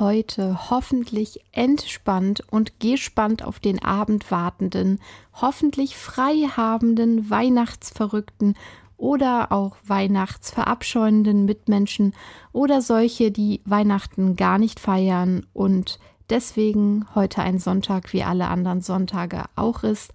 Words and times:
heute 0.00 0.70
hoffentlich 0.70 1.40
entspannt 1.52 2.42
und 2.50 2.80
gespannt 2.80 3.44
auf 3.44 3.60
den 3.60 3.82
Abend 3.82 4.30
wartenden, 4.30 5.00
hoffentlich 5.34 5.96
freihabenden, 5.96 7.30
weihnachtsverrückten 7.30 8.54
oder 8.96 9.52
auch 9.52 9.76
weihnachtsverabscheuenden 9.86 11.44
Mitmenschen 11.44 12.14
oder 12.52 12.82
solche, 12.82 13.30
die 13.30 13.60
Weihnachten 13.64 14.36
gar 14.36 14.58
nicht 14.58 14.80
feiern 14.80 15.46
und 15.52 15.98
deswegen 16.30 17.06
heute 17.14 17.42
ein 17.42 17.58
Sonntag 17.58 18.12
wie 18.12 18.24
alle 18.24 18.48
anderen 18.48 18.80
Sonntage 18.80 19.44
auch 19.56 19.84
ist, 19.84 20.12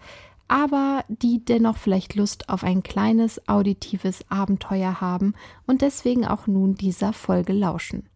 aber 0.48 1.04
die 1.08 1.44
dennoch 1.44 1.78
vielleicht 1.78 2.16
Lust 2.16 2.50
auf 2.50 2.64
ein 2.64 2.84
kleines 2.84 3.48
auditives 3.48 4.30
Abenteuer 4.30 5.02
haben 5.02 5.34
und 5.66 5.82
deswegen 5.82 6.26
auch 6.26 6.48
nun 6.48 6.76
dieser 6.76 7.14
Folge 7.14 7.54
lauschen. 7.54 8.10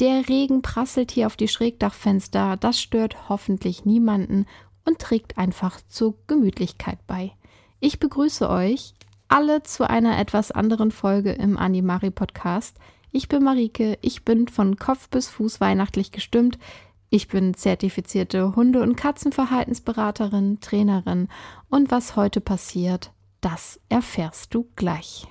Der 0.00 0.28
Regen 0.28 0.62
prasselt 0.62 1.10
hier 1.10 1.26
auf 1.26 1.36
die 1.36 1.48
Schrägdachfenster, 1.48 2.56
das 2.56 2.80
stört 2.80 3.28
hoffentlich 3.28 3.84
niemanden 3.84 4.46
und 4.84 5.00
trägt 5.00 5.36
einfach 5.38 5.80
zur 5.88 6.14
Gemütlichkeit 6.28 6.98
bei. 7.08 7.32
Ich 7.80 7.98
begrüße 7.98 8.48
euch 8.48 8.94
alle 9.26 9.62
zu 9.64 9.88
einer 9.88 10.18
etwas 10.18 10.52
anderen 10.52 10.92
Folge 10.92 11.32
im 11.32 11.58
Animari 11.58 12.10
Podcast. 12.10 12.76
Ich 13.10 13.28
bin 13.28 13.42
Marike, 13.42 13.98
ich 14.00 14.24
bin 14.24 14.46
von 14.46 14.76
Kopf 14.76 15.08
bis 15.08 15.28
Fuß 15.28 15.60
weihnachtlich 15.60 16.12
gestimmt. 16.12 16.58
Ich 17.10 17.26
bin 17.26 17.54
zertifizierte 17.54 18.54
Hunde- 18.54 18.82
und 18.82 18.96
Katzenverhaltensberaterin, 18.96 20.60
Trainerin 20.60 21.28
und 21.70 21.90
was 21.90 22.14
heute 22.14 22.40
passiert, 22.40 23.12
das 23.40 23.80
erfährst 23.88 24.54
du 24.54 24.68
gleich. 24.76 25.26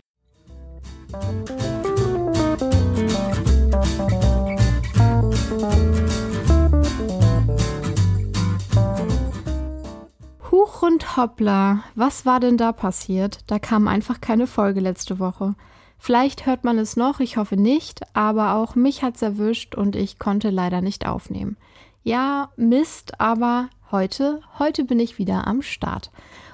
Huch 10.78 10.84
und 10.84 11.18
hoppla, 11.18 11.84
was 11.96 12.26
war 12.26 12.40
denn 12.40 12.58
da 12.58 12.72
passiert? 12.72 13.40
Da 13.48 13.58
kam 13.58 13.88
einfach 13.88 14.22
keine 14.22 14.46
Folge 14.46 14.80
letzte 14.80 15.18
Woche. 15.18 15.56
Vielleicht 15.98 16.46
hört 16.46 16.64
man 16.64 16.78
es 16.78 16.96
noch, 16.96 17.20
ich 17.20 17.38
hoffe 17.38 17.58
nicht, 17.58 18.02
aber 18.16 18.54
auch 18.54 18.76
mich 18.76 19.02
hat's 19.02 19.24
erwischt 19.24 19.74
und 19.74 19.96
ich 19.96 20.20
konnte 20.20 20.52
leider 20.52 20.82
nicht 20.82 21.08
aufnehmen. 21.08 21.58
Ja, 22.04 22.52
Mist, 22.58 23.20
aber 23.20 23.70
heute, 23.92 24.42
heute 24.60 24.84
bin 24.84 25.00
ich 25.00 25.18
wieder 25.18 25.48
am 25.48 25.64
Start. 25.64 26.12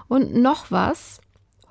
Und 0.07 0.33
noch 0.33 0.71
was, 0.71 1.19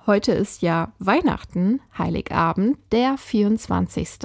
heute 0.06 0.32
ist 0.32 0.60
ja 0.60 0.92
Weihnachten, 0.98 1.80
Heiligabend, 1.96 2.76
der 2.92 3.16
24. 3.16 4.18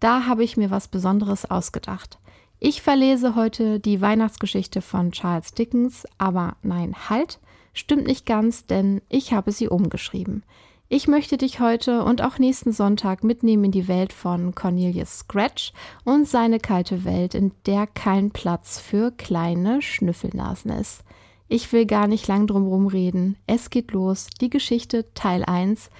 Da 0.00 0.26
habe 0.26 0.42
ich 0.42 0.56
mir 0.56 0.72
was 0.72 0.88
Besonderes 0.88 1.48
ausgedacht. 1.48 2.18
Ich 2.58 2.82
verlese 2.82 3.36
heute 3.36 3.78
die 3.78 4.00
Weihnachtsgeschichte 4.00 4.82
von 4.82 5.12
Charles 5.12 5.54
Dickens, 5.54 6.04
aber 6.18 6.56
nein, 6.62 6.94
halt, 7.08 7.38
stimmt 7.72 8.06
nicht 8.06 8.26
ganz, 8.26 8.66
denn 8.66 9.02
ich 9.08 9.32
habe 9.32 9.52
sie 9.52 9.68
umgeschrieben. 9.68 10.42
Ich 10.88 11.06
möchte 11.06 11.36
dich 11.36 11.60
heute 11.60 12.02
und 12.02 12.20
auch 12.20 12.38
nächsten 12.38 12.72
Sonntag 12.72 13.22
mitnehmen 13.22 13.66
in 13.66 13.70
die 13.70 13.86
Welt 13.86 14.12
von 14.12 14.56
Cornelius 14.56 15.20
Scratch 15.20 15.72
und 16.04 16.26
seine 16.26 16.58
kalte 16.58 17.04
Welt, 17.04 17.36
in 17.36 17.52
der 17.64 17.86
kein 17.86 18.32
Platz 18.32 18.80
für 18.80 19.12
kleine 19.12 19.82
Schnüffelnasen 19.82 20.72
ist. 20.72 21.04
Ich 21.46 21.72
will 21.72 21.86
gar 21.86 22.08
nicht 22.08 22.26
lang 22.26 22.48
drum 22.48 22.88
reden. 22.88 23.36
Es 23.46 23.70
geht 23.70 23.92
los. 23.92 24.28
Die 24.40 24.50
Geschichte 24.50 25.12
Teil 25.14 25.44
1 25.44 25.90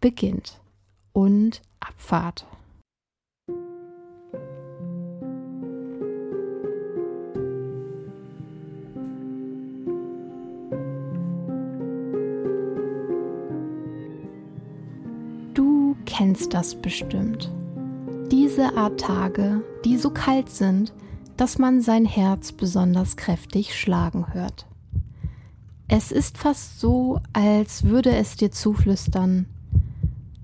beginnt. 0.00 0.60
Und 1.12 1.62
Abfahrt. 1.78 2.46
Kennst 16.12 16.52
das 16.52 16.74
bestimmt. 16.74 17.50
Diese 18.30 18.76
Art 18.76 19.00
Tage, 19.00 19.62
die 19.82 19.96
so 19.96 20.10
kalt 20.10 20.50
sind, 20.50 20.92
dass 21.38 21.56
man 21.56 21.80
sein 21.80 22.04
Herz 22.04 22.52
besonders 22.52 23.16
kräftig 23.16 23.74
schlagen 23.74 24.34
hört. 24.34 24.66
Es 25.88 26.12
ist 26.12 26.36
fast 26.36 26.78
so, 26.78 27.18
als 27.32 27.84
würde 27.84 28.14
es 28.14 28.36
dir 28.36 28.50
zuflüstern, 28.50 29.46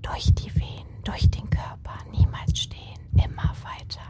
durch 0.01 0.33
die 0.33 0.55
Wehen, 0.55 0.87
durch 1.03 1.29
den 1.29 1.47
Körper, 1.51 1.93
niemals 2.17 2.57
stehen, 2.57 2.99
immer 3.13 3.53
weiter. 3.63 4.01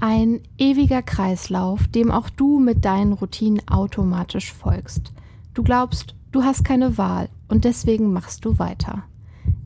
Ein 0.00 0.40
ewiger 0.58 1.02
Kreislauf, 1.02 1.86
dem 1.86 2.10
auch 2.10 2.28
du 2.28 2.58
mit 2.58 2.84
deinen 2.84 3.12
Routinen 3.12 3.62
automatisch 3.68 4.52
folgst. 4.52 5.12
Du 5.54 5.62
glaubst, 5.62 6.16
du 6.32 6.42
hast 6.42 6.64
keine 6.64 6.98
Wahl 6.98 7.28
und 7.46 7.64
deswegen 7.64 8.12
machst 8.12 8.44
du 8.44 8.58
weiter. 8.58 9.04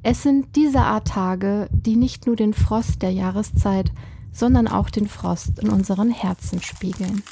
Es 0.02 0.22
sind 0.22 0.54
diese 0.56 0.80
Art 0.80 1.08
Tage, 1.08 1.68
die 1.72 1.96
nicht 1.96 2.26
nur 2.26 2.36
den 2.36 2.54
Frost 2.54 3.02
der 3.02 3.10
Jahreszeit, 3.10 3.90
sondern 4.32 4.68
auch 4.68 4.90
den 4.90 5.08
Frost 5.08 5.58
in 5.58 5.68
unseren 5.68 6.10
Herzen 6.10 6.62
spiegeln. 6.62 7.22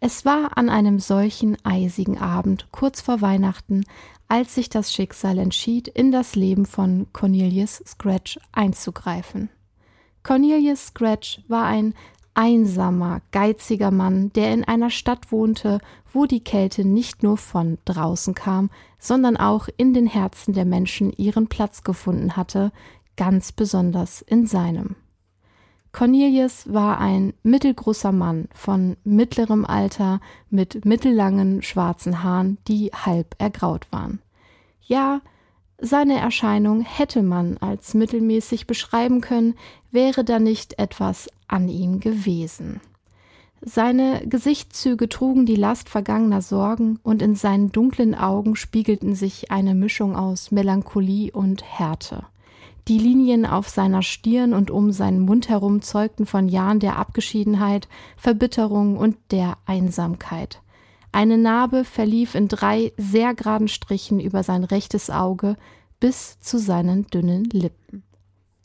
Es 0.00 0.24
war 0.24 0.56
an 0.56 0.70
einem 0.70 1.00
solchen 1.00 1.56
eisigen 1.64 2.18
Abend 2.18 2.68
kurz 2.70 3.00
vor 3.00 3.20
Weihnachten, 3.20 3.84
als 4.28 4.54
sich 4.54 4.70
das 4.70 4.92
Schicksal 4.92 5.38
entschied, 5.38 5.88
in 5.88 6.12
das 6.12 6.34
Leben 6.36 6.66
von 6.66 7.06
Cornelius 7.12 7.82
Scratch 7.86 8.38
einzugreifen. 8.52 9.50
Cornelius 10.22 10.88
Scratch 10.88 11.42
war 11.48 11.64
ein 11.64 11.94
einsamer, 12.38 13.20
geiziger 13.32 13.90
Mann, 13.90 14.32
der 14.32 14.54
in 14.54 14.62
einer 14.62 14.90
Stadt 14.90 15.32
wohnte, 15.32 15.80
wo 16.12 16.24
die 16.24 16.38
Kälte 16.38 16.84
nicht 16.84 17.24
nur 17.24 17.36
von 17.36 17.78
draußen 17.84 18.32
kam, 18.32 18.70
sondern 18.96 19.36
auch 19.36 19.68
in 19.76 19.92
den 19.92 20.06
Herzen 20.06 20.54
der 20.54 20.64
Menschen 20.64 21.12
ihren 21.12 21.48
Platz 21.48 21.82
gefunden 21.82 22.36
hatte, 22.36 22.70
ganz 23.16 23.50
besonders 23.50 24.22
in 24.22 24.46
seinem. 24.46 24.94
Cornelius 25.90 26.72
war 26.72 27.00
ein 27.00 27.34
mittelgroßer 27.42 28.12
Mann 28.12 28.46
von 28.54 28.96
mittlerem 29.02 29.64
Alter 29.64 30.20
mit 30.48 30.84
mittellangen 30.84 31.62
schwarzen 31.62 32.22
Haaren, 32.22 32.58
die 32.68 32.92
halb 32.94 33.34
ergraut 33.38 33.90
waren. 33.90 34.22
Ja, 34.82 35.22
seine 35.80 36.20
Erscheinung 36.20 36.82
hätte 36.82 37.24
man 37.24 37.56
als 37.58 37.94
mittelmäßig 37.94 38.68
beschreiben 38.68 39.22
können, 39.22 39.54
wäre 39.90 40.22
da 40.22 40.38
nicht 40.38 40.78
etwas 40.78 41.28
an 41.48 41.68
ihm 41.68 42.00
gewesen. 42.00 42.80
Seine 43.60 44.22
Gesichtszüge 44.26 45.08
trugen 45.08 45.44
die 45.44 45.56
Last 45.56 45.88
vergangener 45.88 46.42
Sorgen, 46.42 47.00
und 47.02 47.22
in 47.22 47.34
seinen 47.34 47.72
dunklen 47.72 48.14
Augen 48.14 48.54
spiegelten 48.54 49.14
sich 49.14 49.50
eine 49.50 49.74
Mischung 49.74 50.14
aus 50.14 50.52
Melancholie 50.52 51.32
und 51.32 51.64
Härte. 51.64 52.24
Die 52.86 52.98
Linien 52.98 53.44
auf 53.44 53.68
seiner 53.68 54.02
Stirn 54.02 54.54
und 54.54 54.70
um 54.70 54.92
seinen 54.92 55.20
Mund 55.20 55.48
herum 55.48 55.82
zeugten 55.82 56.24
von 56.24 56.48
Jahren 56.48 56.78
der 56.78 56.96
Abgeschiedenheit, 56.96 57.88
Verbitterung 58.16 58.96
und 58.96 59.16
der 59.30 59.58
Einsamkeit. 59.66 60.62
Eine 61.12 61.36
Narbe 61.36 61.84
verlief 61.84 62.34
in 62.34 62.48
drei 62.48 62.92
sehr 62.96 63.34
geraden 63.34 63.68
Strichen 63.68 64.20
über 64.20 64.42
sein 64.42 64.64
rechtes 64.64 65.10
Auge 65.10 65.56
bis 66.00 66.38
zu 66.40 66.58
seinen 66.58 67.06
dünnen 67.08 67.44
Lippen. 67.44 68.04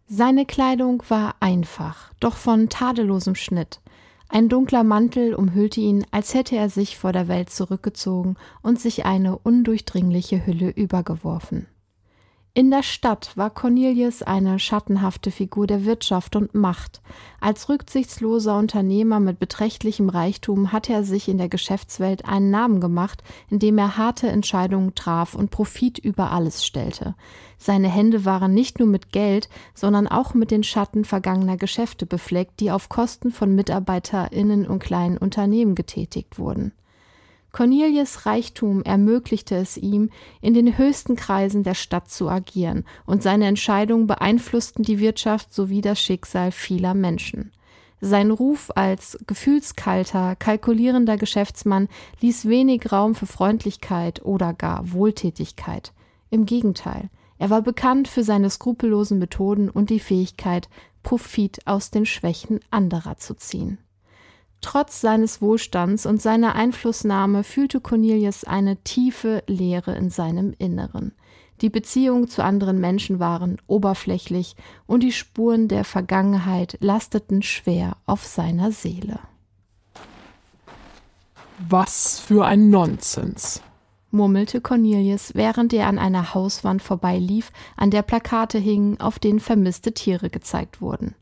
Seine 0.08 0.46
Kleidung 0.46 1.02
war 1.08 1.36
einfach, 1.40 2.12
doch 2.20 2.36
von 2.36 2.70
tadellosem 2.70 3.36
Schnitt. 3.36 3.80
Ein 4.28 4.50
dunkler 4.50 4.84
Mantel 4.84 5.34
umhüllte 5.34 5.80
ihn, 5.80 6.06
als 6.12 6.34
hätte 6.34 6.56
er 6.56 6.70
sich 6.70 6.98
vor 6.98 7.14
der 7.14 7.28
Welt 7.28 7.50
zurückgezogen 7.50 8.36
und 8.62 8.82
sich 8.82 9.06
eine 9.06 9.38
undurchdringliche 9.38 10.46
Hülle 10.46 10.70
übergeworfen. 10.72 11.68
In 12.56 12.70
der 12.70 12.84
Stadt 12.84 13.36
war 13.36 13.50
Cornelius 13.50 14.22
eine 14.22 14.60
schattenhafte 14.60 15.32
Figur 15.32 15.66
der 15.66 15.86
Wirtschaft 15.86 16.36
und 16.36 16.54
Macht. 16.54 17.02
Als 17.42 17.68
rücksichtsloser 17.68 18.56
Unternehmer 18.60 19.20
mit 19.20 19.40
beträchtlichem 19.40 20.08
Reichtum 20.08 20.72
hatte 20.72 20.94
er 20.94 21.04
sich 21.04 21.28
in 21.28 21.40
der 21.40 21.50
Geschäftswelt 21.50 22.26
einen 22.26 22.52
Namen 22.52 22.80
gemacht, 22.80 23.24
indem 23.50 23.80
er 23.80 23.98
harte 23.98 24.28
Entscheidungen 24.28 24.94
traf 24.94 25.34
und 25.34 25.50
Profit 25.50 25.98
über 25.98 26.30
alles 26.30 26.64
stellte. 26.64 27.16
Seine 27.58 27.90
Hände 27.90 28.24
waren 28.24 28.54
nicht 28.54 28.78
nur 28.78 28.88
mit 28.88 29.12
Geld, 29.12 29.50
sondern 29.74 30.08
auch 30.08 30.36
mit 30.36 30.52
den 30.52 30.62
Schatten 30.62 31.06
vergangener 31.06 31.58
Geschäfte 31.58 32.06
befleckt, 32.06 32.60
die 32.60 32.70
auf 32.70 32.88
Kosten 32.88 33.32
von 33.32 33.56
MitarbeiterInnen 33.56 34.68
und 34.68 34.78
kleinen 34.78 35.18
Unternehmen 35.18 35.74
getätigt 35.74 36.38
wurden. 36.38 36.72
Cornelius 37.54 38.26
Reichtum 38.26 38.82
ermöglichte 38.82 39.56
es 39.56 39.78
ihm, 39.78 40.10
in 40.42 40.56
den 40.56 40.76
höchsten 40.76 41.16
Kreisen 41.16 41.62
der 41.62 41.76
Stadt 41.76 42.10
zu 42.10 42.28
agieren, 42.28 42.84
und 43.06 43.22
seine 43.22 43.46
Entscheidungen 43.46 44.08
beeinflussten 44.08 44.84
die 44.84 44.98
Wirtschaft 44.98 45.54
sowie 45.54 45.82
das 45.82 46.02
Schicksal 46.02 46.52
vieler 46.52 46.96
Menschen. 46.96 47.52
Sein 48.02 48.32
Ruf 48.32 48.72
als 48.76 49.20
gefühlskalter, 49.28 50.36
kalkulierender 50.36 51.16
Geschäftsmann 51.16 51.90
ließ 52.22 52.48
wenig 52.48 52.92
Raum 52.92 53.14
für 53.14 53.28
Freundlichkeit 53.28 54.26
oder 54.26 54.54
gar 54.54 54.92
Wohltätigkeit. 54.92 55.94
Im 56.32 56.48
Gegenteil, 56.48 57.12
er 57.38 57.52
war 57.52 57.62
bekannt 57.62 58.08
für 58.08 58.24
seine 58.24 58.50
skrupellosen 58.50 59.20
Methoden 59.20 59.70
und 59.70 59.92
die 59.92 60.00
Fähigkeit, 60.00 60.70
Profit 61.04 61.68
aus 61.68 61.92
den 61.92 62.08
Schwächen 62.08 62.62
anderer 62.72 63.18
zu 63.18 63.36
ziehen. 63.36 63.78
Trotz 64.64 65.02
seines 65.02 65.42
Wohlstands 65.42 66.06
und 66.06 66.22
seiner 66.22 66.56
Einflussnahme 66.56 67.44
fühlte 67.44 67.82
Cornelius 67.82 68.46
eine 68.46 68.78
tiefe 68.78 69.44
Leere 69.46 69.94
in 69.94 70.10
seinem 70.10 70.56
Inneren. 70.58 71.12
Die 71.62 71.70
Beziehungen 71.70 72.30
zu 72.30 72.44
anderen 72.44 72.80
Menschen 72.80 73.20
waren 73.20 73.58
oberflächlich 73.68 74.56
und 74.88 75.04
die 75.04 75.12
Spuren 75.12 75.68
der 75.68 75.84
Vergangenheit 75.84 76.78
lasteten 76.80 77.44
schwer 77.44 77.98
auf 78.06 78.26
seiner 78.26 78.72
Seele. 78.72 79.20
Was 81.70 82.22
für 82.22 82.46
ein 82.46 82.70
Nonsens, 82.70 83.62
murmelte 84.12 84.62
Cornelius, 84.62 85.36
während 85.36 85.74
er 85.74 85.88
an 85.88 86.00
einer 86.00 86.34
Hauswand 86.34 86.82
vorbeilief, 86.82 87.52
an 87.76 87.92
der 87.92 88.02
Plakate 88.02 88.60
hingen, 88.60 89.00
auf 89.02 89.20
denen 89.20 89.42
vermisste 89.42 89.94
Tiere 89.94 90.30
gezeigt 90.30 90.82
wurden. 90.82 91.16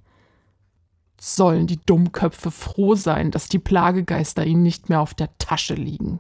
Sollen 1.23 1.67
die 1.67 1.79
Dummköpfe 1.85 2.49
froh 2.49 2.95
sein, 2.95 3.29
dass 3.29 3.47
die 3.47 3.59
Plagegeister 3.59 4.43
ihnen 4.43 4.63
nicht 4.63 4.89
mehr 4.89 5.01
auf 5.01 5.13
der 5.13 5.29
Tasche 5.37 5.75
liegen. 5.75 6.19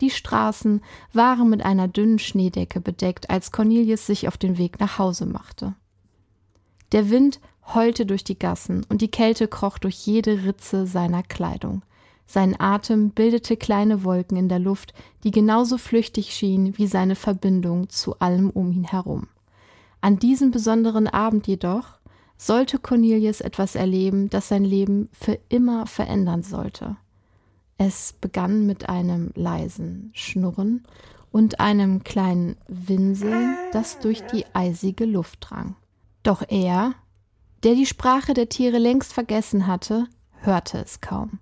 Die 0.00 0.10
Straßen 0.10 0.80
waren 1.12 1.50
mit 1.50 1.64
einer 1.64 1.88
dünnen 1.88 2.20
Schneedecke 2.20 2.80
bedeckt, 2.80 3.30
als 3.30 3.50
Cornelius 3.50 4.06
sich 4.06 4.28
auf 4.28 4.38
den 4.38 4.58
Weg 4.58 4.78
nach 4.78 4.98
Hause 5.00 5.26
machte. 5.26 5.74
Der 6.92 7.10
Wind 7.10 7.40
heulte 7.74 8.06
durch 8.06 8.22
die 8.22 8.38
Gassen 8.38 8.86
und 8.88 9.02
die 9.02 9.10
Kälte 9.10 9.48
kroch 9.48 9.76
durch 9.78 9.96
jede 10.06 10.44
Ritze 10.44 10.86
seiner 10.86 11.24
Kleidung. 11.24 11.82
Sein 12.26 12.54
Atem 12.60 13.10
bildete 13.10 13.56
kleine 13.56 14.04
Wolken 14.04 14.36
in 14.36 14.48
der 14.48 14.60
Luft, 14.60 14.94
die 15.24 15.32
genauso 15.32 15.78
flüchtig 15.78 16.32
schienen 16.32 16.78
wie 16.78 16.86
seine 16.86 17.16
Verbindung 17.16 17.88
zu 17.88 18.20
allem 18.20 18.50
um 18.50 18.70
ihn 18.70 18.84
herum. 18.84 19.26
An 20.00 20.20
diesem 20.20 20.52
besonderen 20.52 21.08
Abend 21.08 21.48
jedoch 21.48 21.99
sollte 22.40 22.78
Cornelius 22.78 23.42
etwas 23.42 23.74
erleben, 23.74 24.30
das 24.30 24.48
sein 24.48 24.64
Leben 24.64 25.10
für 25.12 25.38
immer 25.50 25.86
verändern 25.86 26.42
sollte. 26.42 26.96
Es 27.76 28.14
begann 28.18 28.66
mit 28.66 28.88
einem 28.88 29.30
leisen 29.34 30.10
Schnurren 30.14 30.86
und 31.30 31.60
einem 31.60 32.02
kleinen 32.02 32.56
Winseln, 32.66 33.56
das 33.72 33.98
durch 33.98 34.22
die 34.32 34.46
eisige 34.54 35.04
Luft 35.04 35.48
drang. 35.50 35.76
Doch 36.22 36.42
er, 36.48 36.94
der 37.62 37.74
die 37.74 37.84
Sprache 37.84 38.32
der 38.32 38.48
Tiere 38.48 38.78
längst 38.78 39.12
vergessen 39.12 39.66
hatte, 39.66 40.06
hörte 40.40 40.78
es 40.78 41.02
kaum. 41.02 41.40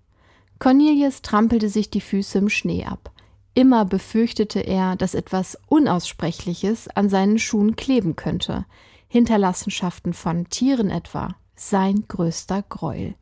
Cornelius 0.59 1.23
trampelte 1.23 1.69
sich 1.69 1.91
die 1.91 2.01
Füße 2.01 2.39
im 2.39 2.49
Schnee 2.49 2.85
ab. 2.85 3.13
Immer 3.55 3.85
befürchtete 3.85 4.59
er, 4.59 4.97
dass 4.97 5.15
etwas 5.15 5.57
Unaussprechliches 5.69 6.89
an 6.89 7.09
seinen 7.09 7.39
Schuhen 7.39 7.77
kleben 7.77 8.17
könnte. 8.17 8.67
Hinterlassenschaften 9.09 10.13
von 10.13 10.49
Tieren 10.49 10.91
etwa. 10.91 11.37
Sein 11.57 12.05
größter 12.07 12.63
Greuel. 12.63 13.15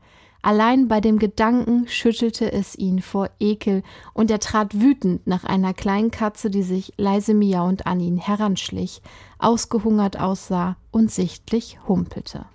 Allein 0.43 0.87
bei 0.87 1.01
dem 1.01 1.19
Gedanken 1.19 1.89
schüttelte 1.89 2.53
es 2.53 2.77
ihn 2.77 3.03
vor 3.03 3.31
Ekel, 3.41 3.83
und 4.15 4.31
er 4.31 4.39
trat 4.39 4.81
wütend 4.81 5.27
nach 5.27 5.43
einer 5.45 5.75
kleinen 5.75 6.11
Katze, 6.13 6.51
die 6.51 6.63
sich 6.63 6.93
leise 6.97 7.35
miauend 7.35 7.87
an 7.87 7.99
ihn 7.99 8.17
heranschlich, 8.17 9.03
ausgehungert 9.39 10.21
aussah 10.21 10.77
und 10.93 11.11
sichtlich 11.11 11.79
humpelte. 11.89 12.47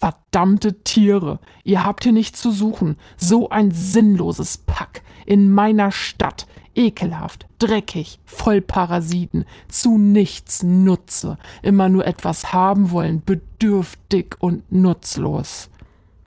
Verdammte 0.00 0.82
Tiere, 0.82 1.40
ihr 1.62 1.84
habt 1.84 2.04
hier 2.04 2.12
nichts 2.12 2.40
zu 2.40 2.50
suchen. 2.52 2.96
So 3.18 3.50
ein 3.50 3.70
sinnloses 3.70 4.56
Pack. 4.56 5.02
In 5.26 5.52
meiner 5.52 5.92
Stadt. 5.92 6.46
Ekelhaft, 6.74 7.46
dreckig, 7.58 8.20
voll 8.24 8.60
Parasiten, 8.60 9.44
zu 9.68 9.98
nichts 9.98 10.62
Nutze, 10.62 11.36
immer 11.62 11.88
nur 11.88 12.06
etwas 12.06 12.52
haben 12.52 12.92
wollen, 12.92 13.22
bedürftig 13.24 14.36
und 14.38 14.70
nutzlos. 14.70 15.68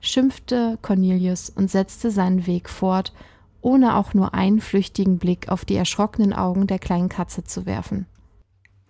schimpfte 0.00 0.78
Cornelius 0.82 1.48
und 1.48 1.70
setzte 1.70 2.10
seinen 2.10 2.46
Weg 2.46 2.68
fort, 2.68 3.14
ohne 3.62 3.96
auch 3.96 4.12
nur 4.12 4.34
einen 4.34 4.60
flüchtigen 4.60 5.18
Blick 5.18 5.48
auf 5.48 5.64
die 5.64 5.76
erschrockenen 5.76 6.34
Augen 6.34 6.66
der 6.66 6.78
kleinen 6.78 7.08
Katze 7.08 7.42
zu 7.42 7.64
werfen. 7.64 8.06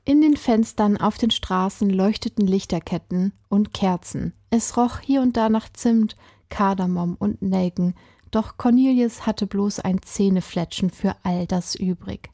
In 0.07 0.21
den 0.21 0.37
Fenstern 0.37 0.99
auf 0.99 1.17
den 1.17 1.31
Straßen 1.31 1.89
leuchteten 1.89 2.47
Lichterketten 2.47 3.33
und 3.49 3.73
Kerzen. 3.73 4.35
Es 4.51 4.77
roch 4.77 4.99
hier 4.99 5.23
und 5.23 5.37
da 5.39 5.49
nach 5.49 5.73
Zimt, 5.73 6.15
Kardamom 6.51 7.17
und 7.19 7.41
Nelken, 7.41 7.95
doch 8.31 8.59
Cornelius 8.59 9.25
hatte 9.27 9.47
bloß 9.47 9.81
ein 9.81 10.03
Zähnefletschen 10.03 10.91
für 10.91 11.17
all 11.23 11.47
das 11.47 11.75
übrig. 11.75 12.31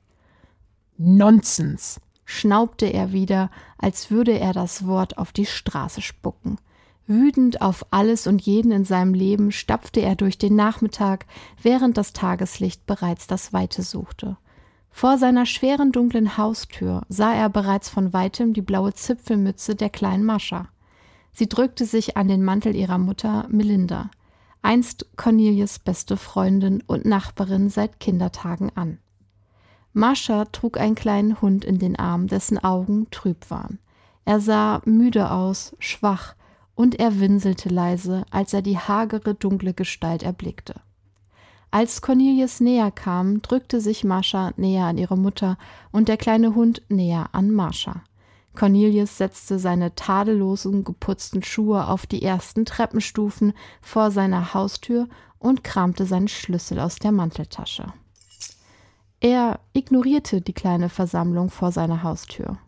Nonsens, 0.97 2.01
schnaubte 2.25 2.87
er 2.87 3.13
wieder, 3.13 3.53
als 3.79 4.11
würde 4.11 4.37
er 4.37 4.53
das 4.53 4.87
Wort 4.87 5.17
auf 5.17 5.31
die 5.31 5.47
Straße 5.47 6.01
spucken. 6.01 6.59
Wütend 7.07 7.63
auf 7.63 7.87
alles 7.91 8.27
und 8.27 8.43
jeden 8.43 8.73
in 8.73 8.85
seinem 8.85 9.15
Leben 9.15 9.53
stapfte 9.53 10.01
er 10.01 10.17
durch 10.17 10.39
den 10.39 10.57
Nachmittag, 10.57 11.27
während 11.63 11.97
das 11.97 12.13
Tageslicht 12.13 12.85
bereits 12.87 13.29
das 13.29 13.53
Weite 13.53 13.83
suchte. 13.83 14.39
Vor 14.91 15.19
seiner 15.19 15.47
schweren 15.47 15.93
dunklen 15.93 16.37
Haustür 16.37 17.03
sah 17.09 17.33
er 17.33 17.49
bereits 17.49 17.89
von 17.89 18.13
weitem 18.13 18.53
die 18.53 18.63
blaue 18.63 18.93
Zipfelmütze 18.93 19.75
der 19.75 19.89
kleinen 19.89 20.25
Mascha. 20.25 20.69
Sie 21.33 21.49
drückte 21.49 21.87
sich 21.87 22.17
an 22.17 22.29
den 22.29 22.45
Mantel 22.45 22.75
ihrer 22.75 22.99
Mutter 22.99 23.47
Melinda, 23.49 24.11
einst 24.63 25.07
Cornelius 25.17 25.79
beste 25.79 26.17
Freundin 26.17 26.83
und 26.87 27.07
Nachbarin 27.07 27.71
seit 27.71 28.01
Kindertagen 28.01 28.71
an. 28.75 28.99
Mascha 29.93 30.45
trug 30.47 30.79
einen 30.79 30.95
kleinen 30.95 31.41
Hund 31.41 31.65
in 31.65 31.79
den 31.79 31.97
Armen, 31.97 32.27
dessen 32.27 32.59
Augen 32.59 33.09
trüb 33.11 33.51
waren. 33.51 33.79
Er 34.25 34.41
sah 34.41 34.83
müde 34.85 35.31
aus, 35.31 35.75
schwach, 35.79 36.35
und 36.75 36.99
er 36.99 37.21
winselte 37.21 37.69
leise, 37.69 38.25
als 38.31 38.55
er 38.55 38.63
die 38.63 38.79
hagere, 38.79 39.35
dunkle 39.35 39.75
Gestalt 39.75 40.23
erblickte. 40.23 40.75
Als 41.73 42.03
Cornelius 42.03 42.61
näher 42.61 42.91
kam, 42.91 43.43
drückte 43.43 43.81
sich 43.81 44.03
Mascha 44.03 44.53
näher 44.57 44.87
an 44.87 44.99
ihre 44.99 45.17
Mutter 45.17 45.57
und 45.93 46.09
der 46.09 46.17
kleine 46.17 46.55
Hund 46.55 46.83
näher 46.89 47.29
an 47.33 47.51
Mascha. 47.53 48.03
Cornelius 48.57 49.17
setzte 49.17 49.61
seine 49.61 49.95
tadellosen, 49.95 50.83
geputzten 50.83 51.43
Schuhe 51.45 51.87
auf 51.87 52.07
die 52.07 52.23
ersten 52.23 52.65
Treppenstufen 52.65 53.53
vor 53.81 54.11
seiner 54.11 54.53
Haustür 54.53 55.09
und 55.39 55.63
kramte 55.63 56.07
seinen 56.07 56.29
Schlüssel 56.29 56.81
aus 56.81 56.97
der 56.97 57.13
Manteltasche. 57.13 57.93
Er 59.21 59.61
ignorierte 59.73 60.41
die 60.41 60.53
kleine 60.53 60.89
Versammlung 60.89 61.51
vor 61.51 61.71
seiner 61.71 62.03
Haustür. 62.03 62.59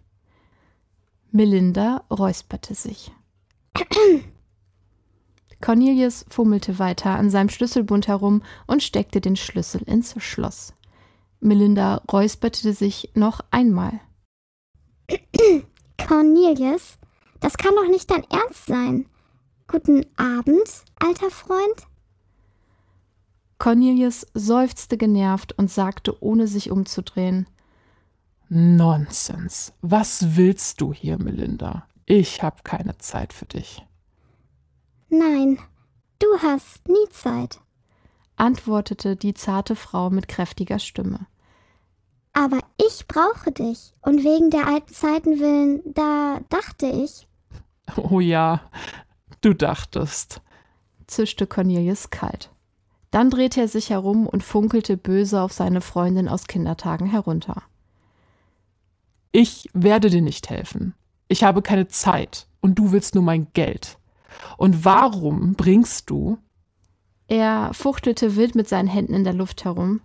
Melinda 1.33 2.05
räusperte 2.11 2.75
sich. 2.75 3.11
Cornelius 5.63 6.27
fummelte 6.29 6.79
weiter 6.79 7.11
an 7.11 7.31
seinem 7.31 7.49
Schlüsselbund 7.49 8.09
herum 8.09 8.43
und 8.67 8.83
steckte 8.83 9.23
den 9.23 9.37
Schlüssel 9.37 9.81
ins 9.83 10.15
Schloss. 10.23 10.75
Melinda 11.41 12.03
räusperte 12.11 12.75
sich 12.75 13.11
noch 13.15 13.41
einmal. 13.51 14.01
Cornelius, 16.07 16.99
das 17.41 17.57
kann 17.57 17.75
doch 17.75 17.89
nicht 17.89 18.11
dein 18.11 18.25
Ernst 18.25 18.67
sein. 18.67 19.07
Guten 19.69 20.05
Abend, 20.17 20.85
alter 20.99 21.31
Freund. 21.31 21.87
Cornelius 23.59 24.27
seufzte 24.35 24.99
genervt 24.99 25.57
und 25.57 25.71
sagte, 25.71 26.21
ohne 26.23 26.49
sich 26.49 26.73
umzudrehen: 26.73 27.49
Nonsens. 28.49 29.73
Was 29.81 30.37
willst 30.37 30.81
du 30.81 30.93
hier, 30.93 31.23
Melinda? 31.23 31.87
Ich 32.05 32.43
hab 32.43 32.65
keine 32.65 32.99
Zeit 32.99 33.33
für 33.33 33.47
dich. 33.47 33.87
Nein, 35.15 35.59
du 36.21 36.27
hast 36.41 36.89
nie 36.89 37.07
Zeit, 37.11 37.61
antwortete 38.37 39.15
die 39.15 39.35
zarte 39.35 39.77
Frau 39.77 40.09
mit 40.09 40.27
kräftiger 40.27 40.79
Stimme. 40.79 41.27
Aber 42.33 42.61
ich 42.79 43.07
brauche 43.07 43.53
dich, 43.53 43.93
und 44.01 44.25
wegen 44.25 44.49
der 44.49 44.67
alten 44.67 44.95
Zeiten 44.95 45.39
willen, 45.39 45.83
da 45.85 46.41
dachte 46.49 46.87
ich. 46.87 47.29
Oh 47.95 48.21
ja, 48.21 48.63
du 49.43 49.53
dachtest, 49.53 50.41
zischte 51.07 51.47
Cornelius 51.47 52.09
kalt. 52.09 52.51
Dann 53.11 53.29
drehte 53.29 53.61
er 53.61 53.69
sich 53.69 53.91
herum 53.91 54.27
und 54.27 54.43
funkelte 54.43 54.97
böse 54.97 55.43
auf 55.43 55.53
seine 55.53 55.83
Freundin 55.83 56.27
aus 56.27 56.47
Kindertagen 56.47 57.07
herunter. 57.07 57.63
Ich 59.31 59.69
werde 59.75 60.09
dir 60.09 60.23
nicht 60.23 60.49
helfen. 60.49 60.95
Ich 61.29 61.45
habe 61.45 61.61
keine 61.61 61.89
Zeit, 61.89 62.47
und 62.63 62.79
du 62.79 62.93
willst 62.93 63.15
nur 63.15 63.25
mein 63.25 63.49
Geld. 63.53 63.99
Und 64.57 64.85
warum 64.85 65.55
bringst 65.55 66.11
du? 66.11 66.39
Er 67.29 67.71
fuchtelte 67.73 68.37
wild 68.37 68.55
mit 68.55 68.69
seinen 68.69 68.89
Händen 68.89 69.15
in 69.15 69.25
der 69.25 69.33
Luft 69.33 69.65
herum. 69.65 70.01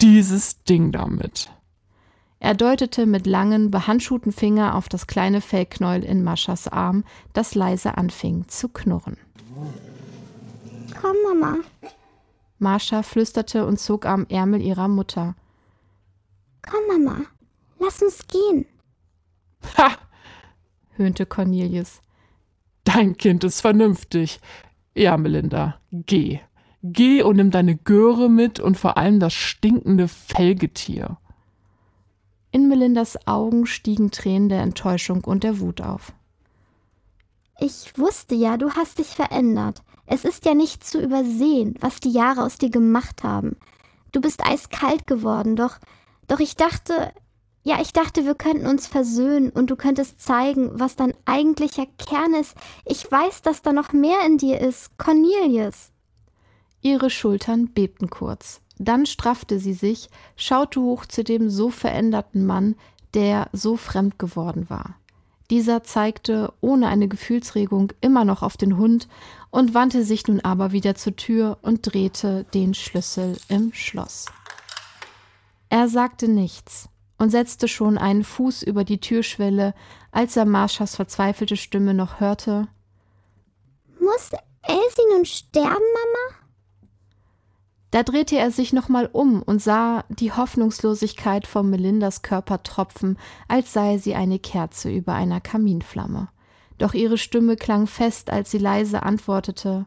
Dieses 0.00 0.62
Ding 0.64 0.92
damit. 0.92 1.50
Er 2.40 2.54
deutete 2.54 3.06
mit 3.06 3.26
langen, 3.26 3.70
behandschuhten 3.70 4.32
Finger 4.32 4.74
auf 4.76 4.88
das 4.88 5.06
kleine 5.06 5.40
Fellknäuel 5.40 6.04
in 6.04 6.22
Maschas 6.22 6.68
Arm, 6.68 7.04
das 7.32 7.54
leise 7.54 7.98
anfing 7.98 8.46
zu 8.48 8.68
knurren. 8.68 9.16
Komm, 11.00 11.16
Mama. 11.26 11.58
Mascha 12.58 13.02
flüsterte 13.02 13.66
und 13.66 13.78
zog 13.78 14.06
am 14.06 14.26
Ärmel 14.28 14.60
ihrer 14.60 14.88
Mutter. 14.88 15.34
Komm, 16.62 16.80
Mama, 16.88 17.22
lass 17.78 18.02
uns 18.02 18.26
gehen. 18.26 18.66
Ha! 19.76 19.90
höhnte 20.96 21.26
Cornelius. 21.26 22.00
Dein 22.94 23.18
Kind 23.18 23.44
ist 23.44 23.60
vernünftig. 23.60 24.40
Ja, 24.94 25.18
Melinda, 25.18 25.78
geh. 25.92 26.40
Geh 26.82 27.22
und 27.22 27.36
nimm 27.36 27.50
deine 27.50 27.76
Göre 27.76 28.30
mit 28.30 28.60
und 28.60 28.78
vor 28.78 28.96
allem 28.96 29.20
das 29.20 29.34
stinkende 29.34 30.08
Felgetier. 30.08 31.18
In 32.50 32.68
Melindas 32.68 33.26
Augen 33.26 33.66
stiegen 33.66 34.10
Tränen 34.10 34.48
der 34.48 34.62
Enttäuschung 34.62 35.22
und 35.24 35.44
der 35.44 35.60
Wut 35.60 35.82
auf. 35.82 36.14
Ich 37.60 37.92
wusste 37.98 38.34
ja, 38.34 38.56
du 38.56 38.70
hast 38.70 39.00
dich 39.00 39.08
verändert. 39.08 39.82
Es 40.06 40.24
ist 40.24 40.46
ja 40.46 40.54
nicht 40.54 40.82
zu 40.82 40.98
übersehen, 40.98 41.74
was 41.80 42.00
die 42.00 42.12
Jahre 42.12 42.42
aus 42.42 42.56
dir 42.56 42.70
gemacht 42.70 43.22
haben. 43.22 43.56
Du 44.12 44.22
bist 44.22 44.46
eiskalt 44.46 45.06
geworden, 45.06 45.56
doch, 45.56 45.76
doch 46.26 46.40
ich 46.40 46.56
dachte, 46.56 47.12
ja, 47.68 47.82
ich 47.82 47.92
dachte, 47.92 48.24
wir 48.24 48.34
könnten 48.34 48.66
uns 48.66 48.86
versöhnen 48.86 49.50
und 49.50 49.68
du 49.68 49.76
könntest 49.76 50.22
zeigen, 50.22 50.70
was 50.72 50.96
dein 50.96 51.12
eigentlicher 51.26 51.84
Kern 51.98 52.32
ist. 52.32 52.54
Ich 52.86 53.12
weiß, 53.12 53.42
dass 53.42 53.60
da 53.60 53.74
noch 53.74 53.92
mehr 53.92 54.24
in 54.24 54.38
dir 54.38 54.58
ist, 54.58 54.96
Cornelius. 54.96 55.90
Ihre 56.80 57.10
Schultern 57.10 57.68
bebten 57.68 58.08
kurz. 58.08 58.62
Dann 58.78 59.04
straffte 59.04 59.58
sie 59.58 59.74
sich, 59.74 60.08
schaute 60.34 60.80
hoch 60.80 61.04
zu 61.04 61.22
dem 61.22 61.50
so 61.50 61.68
veränderten 61.68 62.46
Mann, 62.46 62.74
der 63.12 63.50
so 63.52 63.76
fremd 63.76 64.18
geworden 64.18 64.70
war. 64.70 64.94
Dieser 65.50 65.82
zeigte 65.82 66.54
ohne 66.62 66.88
eine 66.88 67.06
Gefühlsregung 67.06 67.92
immer 68.00 68.24
noch 68.24 68.42
auf 68.42 68.56
den 68.56 68.78
Hund 68.78 69.08
und 69.50 69.74
wandte 69.74 70.04
sich 70.04 70.26
nun 70.26 70.40
aber 70.40 70.72
wieder 70.72 70.94
zur 70.94 71.16
Tür 71.16 71.58
und 71.60 71.82
drehte 71.82 72.46
den 72.54 72.72
Schlüssel 72.72 73.36
im 73.48 73.74
Schloss. 73.74 74.24
Er 75.68 75.88
sagte 75.88 76.28
nichts 76.28 76.88
und 77.18 77.30
setzte 77.30 77.68
schon 77.68 77.98
einen 77.98 78.24
Fuß 78.24 78.62
über 78.62 78.84
die 78.84 79.00
Türschwelle, 79.00 79.74
als 80.12 80.36
er 80.36 80.44
Marschas 80.44 80.96
verzweifelte 80.96 81.56
Stimme 81.56 81.92
noch 81.94 82.20
hörte. 82.20 82.68
Muss 84.00 84.30
Elsie 84.62 85.02
nun 85.12 85.24
sterben, 85.24 85.68
Mama? 85.68 86.38
Da 87.90 88.02
drehte 88.02 88.36
er 88.36 88.50
sich 88.50 88.72
nochmal 88.72 89.08
um 89.10 89.42
und 89.42 89.62
sah 89.62 90.04
die 90.08 90.32
Hoffnungslosigkeit 90.32 91.46
von 91.46 91.70
Melindas 91.70 92.22
Körper 92.22 92.62
tropfen, 92.62 93.18
als 93.48 93.72
sei 93.72 93.96
sie 93.96 94.14
eine 94.14 94.38
Kerze 94.38 94.90
über 94.90 95.14
einer 95.14 95.40
Kaminflamme. 95.40 96.28
Doch 96.76 96.94
ihre 96.94 97.18
Stimme 97.18 97.56
klang 97.56 97.86
fest, 97.86 98.30
als 98.30 98.50
sie 98.50 98.58
leise 98.58 99.02
antwortete 99.02 99.86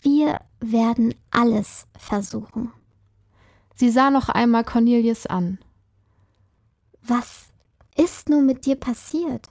Wir 0.00 0.40
werden 0.60 1.14
alles 1.30 1.86
versuchen. 1.98 2.72
Sie 3.74 3.90
sah 3.90 4.10
noch 4.10 4.28
einmal 4.28 4.64
Cornelius 4.64 5.26
an. 5.26 5.58
Was 7.08 7.50
ist 7.96 8.28
nun 8.28 8.46
mit 8.46 8.66
dir 8.66 8.74
passiert? 8.74 9.48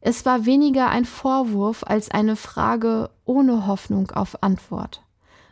Es 0.00 0.24
war 0.24 0.46
weniger 0.46 0.88
ein 0.88 1.04
Vorwurf 1.04 1.84
als 1.86 2.10
eine 2.10 2.36
Frage 2.36 3.10
ohne 3.26 3.66
Hoffnung 3.66 4.10
auf 4.12 4.42
Antwort 4.42 5.02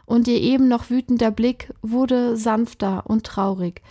und 0.06 0.26
ihr 0.26 0.40
eben 0.40 0.68
noch 0.68 0.88
wütender 0.88 1.30
Blick 1.30 1.74
wurde 1.82 2.36
sanfter 2.38 3.04
und 3.06 3.24
traurig. 3.24 3.82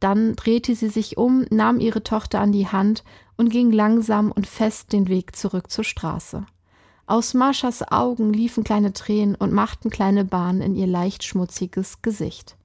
Dann 0.00 0.36
drehte 0.36 0.74
sie 0.74 0.90
sich 0.90 1.16
um, 1.16 1.46
nahm 1.50 1.80
ihre 1.80 2.02
Tochter 2.02 2.40
an 2.40 2.52
die 2.52 2.68
Hand 2.68 3.04
und 3.38 3.48
ging 3.48 3.72
langsam 3.72 4.30
und 4.30 4.46
fest 4.46 4.92
den 4.92 5.08
Weg 5.08 5.34
zurück 5.34 5.70
zur 5.70 5.84
Straße. 5.84 6.44
Aus 7.06 7.32
Marschas 7.32 7.90
Augen 7.90 8.34
liefen 8.34 8.64
kleine 8.64 8.92
Tränen 8.92 9.34
und 9.34 9.52
machten 9.52 9.88
kleine 9.88 10.26
Bahnen 10.26 10.60
in 10.60 10.74
ihr 10.74 10.86
leicht 10.86 11.24
schmutziges 11.24 12.02
Gesicht. 12.02 12.56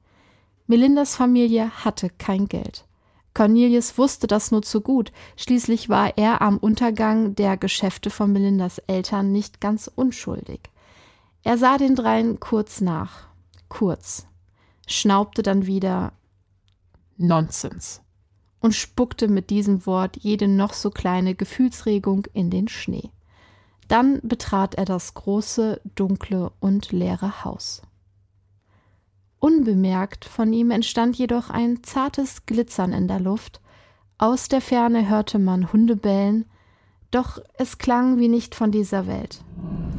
Melindas 0.68 1.15
Familie 1.15 1.70
hatte 1.86 2.10
kein 2.10 2.48
Geld. 2.48 2.86
Cornelius 3.34 3.98
wusste 3.98 4.28
das 4.28 4.52
nur 4.52 4.62
zu 4.62 4.82
gut, 4.82 5.12
schließlich 5.38 5.88
war 5.88 6.18
er 6.18 6.42
am 6.42 6.58
Untergang 6.58 7.36
der 7.36 7.56
Geschäfte 7.56 8.10
von 8.10 8.32
Melindas 8.32 8.80
Eltern 8.88 9.32
nicht 9.32 9.62
ganz 9.62 9.90
unschuldig. 9.94 10.70
Er 11.44 11.58
sah 11.58 11.78
den 11.78 11.96
dreien 11.96 12.40
kurz 12.40 12.82
nach. 12.82 13.28
Kurz. 13.70 14.28
Schnaubte 14.86 15.44
dann 15.44 15.66
wieder 15.66 16.12
Nonsens. 17.18 18.02
Und 18.60 18.76
spuckte 18.76 19.28
mit 19.28 19.50
diesem 19.50 19.86
Wort 19.86 20.18
jede 20.18 20.48
noch 20.48 20.74
so 20.74 20.92
kleine 20.92 21.34
Gefühlsregung 21.34 22.28
in 22.34 22.52
den 22.52 22.68
Schnee. 22.68 23.10
Dann 23.88 24.20
betrat 24.22 24.76
er 24.76 24.86
das 24.86 25.16
große, 25.16 25.82
dunkle 25.96 26.52
und 26.60 26.92
leere 26.92 27.44
Haus. 27.44 27.82
Unbemerkt 29.41 30.24
von 30.24 30.53
ihm 30.53 30.69
entstand 30.69 31.17
jedoch 31.17 31.50
ein 31.50 31.81
zartes 31.81 32.45
Glitzern 32.45 32.93
in 32.93 33.07
der 33.07 33.19
Luft. 33.19 33.60
Aus 34.19 34.50
der 34.50 34.62
Ferne 34.62 35.10
hörte 35.10 35.39
man 35.39 35.74
Hunde 35.74 35.95
bellen, 35.95 36.45
doch 37.10 37.39
es 37.55 37.79
klang 37.79 38.19
wie 38.19 38.27
nicht 38.27 38.53
von 38.53 38.71
dieser 38.71 39.07
Welt. 39.07 39.41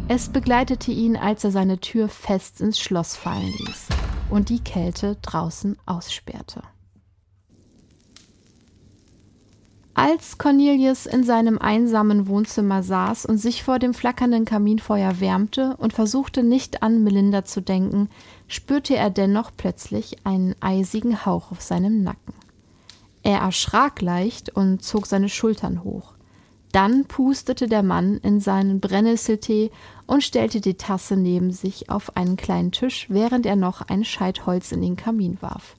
Es 0.07 0.29
begleitete 0.29 0.93
ihn, 0.93 1.17
als 1.17 1.43
er 1.43 1.51
seine 1.51 1.81
Tür 1.81 2.09
fest 2.09 2.61
ins 2.61 2.79
Schloss 2.79 3.17
fallen 3.17 3.53
ließ 3.67 3.89
und 4.31 4.49
die 4.49 4.61
Kälte 4.61 5.17
draußen 5.23 5.77
aussperrte. 5.87 6.63
Als 9.95 10.39
Cornelius 10.39 11.05
in 11.05 11.23
seinem 11.23 11.59
einsamen 11.59 12.27
Wohnzimmer 12.27 12.83
saß 12.83 13.27
und 13.27 13.37
sich 13.37 13.63
vor 13.63 13.79
dem 13.79 13.93
flackernden 13.93 14.47
Kaminfeuer 14.47 15.21
wärmte 15.21 15.77
und 15.77 15.93
versuchte 15.93 16.43
nicht 16.43 16.83
an 16.83 17.05
Melinda 17.05 17.45
zu 17.45 17.61
denken, 17.61 18.09
spürte 18.53 18.95
er 18.95 19.09
dennoch 19.09 19.51
plötzlich 19.57 20.27
einen 20.27 20.55
eisigen 20.61 21.25
Hauch 21.25 21.53
auf 21.53 21.63
seinem 21.63 22.03
Nacken. 22.03 22.35
Er 23.23 23.39
erschrak 23.39 24.03
leicht 24.03 24.51
und 24.51 24.83
zog 24.83 25.07
seine 25.07 25.31
Schultern 25.31 25.85
hoch. 25.85 26.13
Dann 26.71 27.07
pustete 27.07 27.67
der 27.67 27.83
Mann 27.83 28.19
in 28.19 28.41
seinen 28.41 28.81
Brennnesseltee 28.81 29.71
und 30.07 30.23
stellte 30.23 30.61
die 30.61 30.75
Tasse 30.75 31.17
neben 31.17 31.51
sich 31.51 31.89
auf 31.89 32.17
einen 32.17 32.37
kleinen 32.37 32.73
Tisch, 32.73 33.07
während 33.09 33.47
er 33.47 33.57
noch 33.57 33.81
ein 33.83 34.05
Scheit 34.05 34.45
Holz 34.45 34.73
in 34.73 34.83
den 34.83 34.97
Kamin 34.97 35.39
warf. 35.41 35.77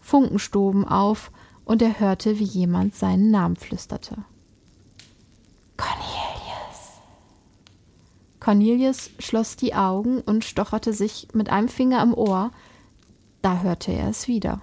Funken 0.00 0.38
stoben 0.38 0.86
auf, 0.86 1.30
und 1.64 1.82
er 1.82 2.00
hörte, 2.00 2.38
wie 2.40 2.44
jemand 2.44 2.96
seinen 2.96 3.30
Namen 3.30 3.54
flüsterte. 3.54 4.16
Cornelius. 5.76 6.29
Cornelius 8.40 9.10
schloss 9.18 9.56
die 9.56 9.74
Augen 9.74 10.20
und 10.22 10.44
stocherte 10.44 10.92
sich 10.92 11.28
mit 11.34 11.50
einem 11.50 11.68
Finger 11.68 12.02
im 12.02 12.14
Ohr. 12.14 12.50
Da 13.42 13.60
hörte 13.60 13.92
er 13.92 14.08
es 14.08 14.28
wieder. 14.28 14.60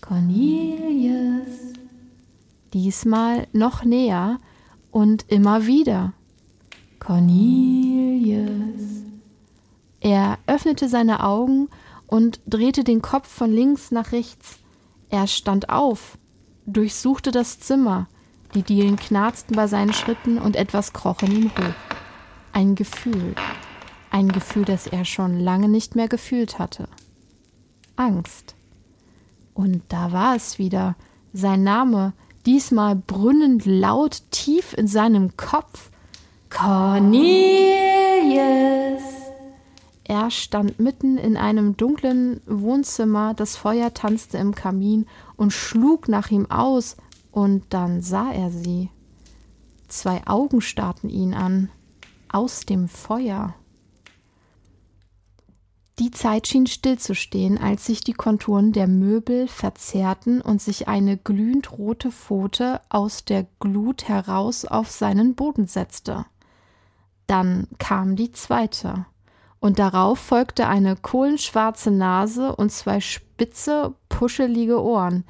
Cornelius 0.00 1.74
diesmal 2.74 3.46
noch 3.52 3.84
näher 3.84 4.40
und 4.90 5.24
immer 5.28 5.66
wieder. 5.66 6.12
Cornelius. 6.98 8.42
Er 10.00 10.38
öffnete 10.46 10.88
seine 10.88 11.24
Augen 11.24 11.68
und 12.06 12.40
drehte 12.46 12.84
den 12.84 13.00
Kopf 13.00 13.28
von 13.28 13.50
links 13.50 13.90
nach 13.90 14.12
rechts. 14.12 14.58
Er 15.08 15.26
stand 15.26 15.70
auf, 15.70 16.18
durchsuchte 16.66 17.30
das 17.30 17.60
Zimmer, 17.60 18.08
die 18.54 18.62
Dielen 18.62 18.96
knarzten 18.96 19.56
bei 19.56 19.66
seinen 19.66 19.92
Schritten 19.92 20.38
und 20.38 20.56
etwas 20.56 20.92
kroch 20.92 21.22
in 21.22 21.32
ihm 21.32 21.50
hoch. 21.50 21.93
Ein 22.54 22.76
Gefühl, 22.76 23.34
ein 24.12 24.28
Gefühl, 24.28 24.64
das 24.64 24.86
er 24.86 25.04
schon 25.04 25.40
lange 25.40 25.68
nicht 25.68 25.96
mehr 25.96 26.06
gefühlt 26.06 26.60
hatte. 26.60 26.86
Angst. 27.96 28.54
Und 29.54 29.82
da 29.88 30.12
war 30.12 30.36
es 30.36 30.56
wieder, 30.56 30.94
sein 31.32 31.64
Name, 31.64 32.12
diesmal 32.46 32.94
brünnend 32.94 33.66
laut 33.66 34.22
tief 34.30 34.72
in 34.72 34.86
seinem 34.86 35.36
Kopf. 35.36 35.90
Cornelius! 36.48 37.42
Er 40.04 40.30
stand 40.30 40.78
mitten 40.78 41.18
in 41.18 41.36
einem 41.36 41.76
dunklen 41.76 42.40
Wohnzimmer, 42.46 43.34
das 43.34 43.56
Feuer 43.56 43.92
tanzte 43.94 44.38
im 44.38 44.54
Kamin 44.54 45.06
und 45.34 45.52
schlug 45.52 46.06
nach 46.08 46.30
ihm 46.30 46.48
aus, 46.48 46.96
und 47.32 47.64
dann 47.70 48.00
sah 48.00 48.30
er 48.30 48.52
sie. 48.52 48.90
Zwei 49.88 50.24
Augen 50.28 50.60
starrten 50.60 51.10
ihn 51.10 51.34
an, 51.34 51.68
aus 52.34 52.66
dem 52.66 52.88
Feuer. 52.88 53.54
Die 56.00 56.10
Zeit 56.10 56.48
schien 56.48 56.66
stillzustehen, 56.66 57.56
als 57.56 57.86
sich 57.86 58.00
die 58.00 58.12
Konturen 58.12 58.72
der 58.72 58.88
Möbel 58.88 59.46
verzerrten 59.46 60.40
und 60.40 60.60
sich 60.60 60.88
eine 60.88 61.16
glühend 61.16 61.70
rote 61.78 62.10
Pfote 62.10 62.80
aus 62.88 63.24
der 63.24 63.46
Glut 63.60 64.08
heraus 64.08 64.64
auf 64.64 64.90
seinen 64.90 65.36
Boden 65.36 65.68
setzte. 65.68 66.26
Dann 67.28 67.68
kam 67.78 68.16
die 68.16 68.32
zweite, 68.32 69.06
und 69.60 69.78
darauf 69.78 70.18
folgte 70.18 70.66
eine 70.66 70.96
kohlenschwarze 70.96 71.92
Nase 71.92 72.56
und 72.56 72.72
zwei 72.72 73.00
spitze, 73.00 73.94
puschelige 74.08 74.82
Ohren, 74.82 75.24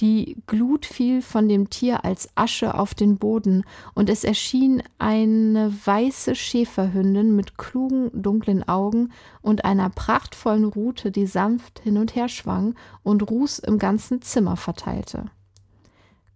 die 0.00 0.36
Glut 0.46 0.84
fiel 0.84 1.22
von 1.22 1.48
dem 1.48 1.70
Tier 1.70 2.04
als 2.04 2.28
Asche 2.34 2.74
auf 2.74 2.94
den 2.94 3.16
Boden, 3.16 3.64
und 3.94 4.10
es 4.10 4.24
erschien 4.24 4.82
eine 4.98 5.72
weiße 5.84 6.34
Schäferhündin 6.34 7.34
mit 7.34 7.56
klugen, 7.56 8.10
dunklen 8.12 8.68
Augen 8.68 9.12
und 9.40 9.64
einer 9.64 9.88
prachtvollen 9.88 10.64
Rute, 10.64 11.10
die 11.10 11.26
sanft 11.26 11.80
hin 11.80 11.96
und 11.96 12.14
her 12.14 12.28
schwang 12.28 12.74
und 13.02 13.28
Ruß 13.30 13.60
im 13.60 13.78
ganzen 13.78 14.20
Zimmer 14.20 14.56
verteilte. 14.56 15.26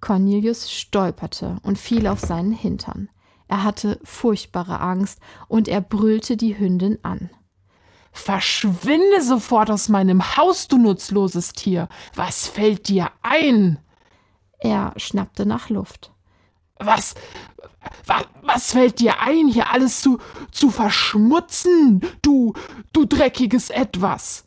Cornelius 0.01 0.71
stolperte 0.71 1.59
und 1.63 1.77
fiel 1.77 2.07
auf 2.07 2.21
seinen 2.21 2.53
Hintern. 2.53 3.11
Er 3.49 3.65
hatte 3.65 3.99
furchtbare 4.05 4.81
Angst 4.81 5.21
und 5.49 5.69
er 5.69 5.83
brüllte 5.83 6.37
die 6.37 6.59
Hündin 6.59 6.99
an. 7.03 7.29
Verschwinde 8.13 9.23
sofort 9.23 9.71
aus 9.71 9.89
meinem 9.89 10.37
Haus, 10.37 10.69
du 10.69 10.79
nutzloses 10.79 11.53
Tier. 11.53 11.89
Was 12.15 12.47
fällt 12.47 12.89
dir 12.89 13.11
ein? 13.23 13.79
Er 14.59 14.93
schnappte 14.97 15.47
nach 15.47 15.71
Luft. 15.71 16.13
Was, 16.79 17.15
was, 18.07 18.25
was 18.43 18.73
fällt 18.73 19.01
dir 19.01 19.21
ein, 19.21 19.49
hier 19.49 19.71
alles 19.71 20.01
zu, 20.01 20.19
zu 20.51 20.71
verschmutzen, 20.71 22.01
du, 22.23 22.55
du 22.93 23.05
dreckiges 23.05 23.71
Etwas? 23.71 24.45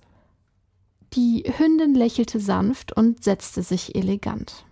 Die 1.13 1.43
Hündin 1.58 1.93
lächelte 1.93 2.39
sanft 2.39 2.91
und 2.91 3.24
setzte 3.24 3.62
sich 3.62 3.96
elegant. 3.96 4.65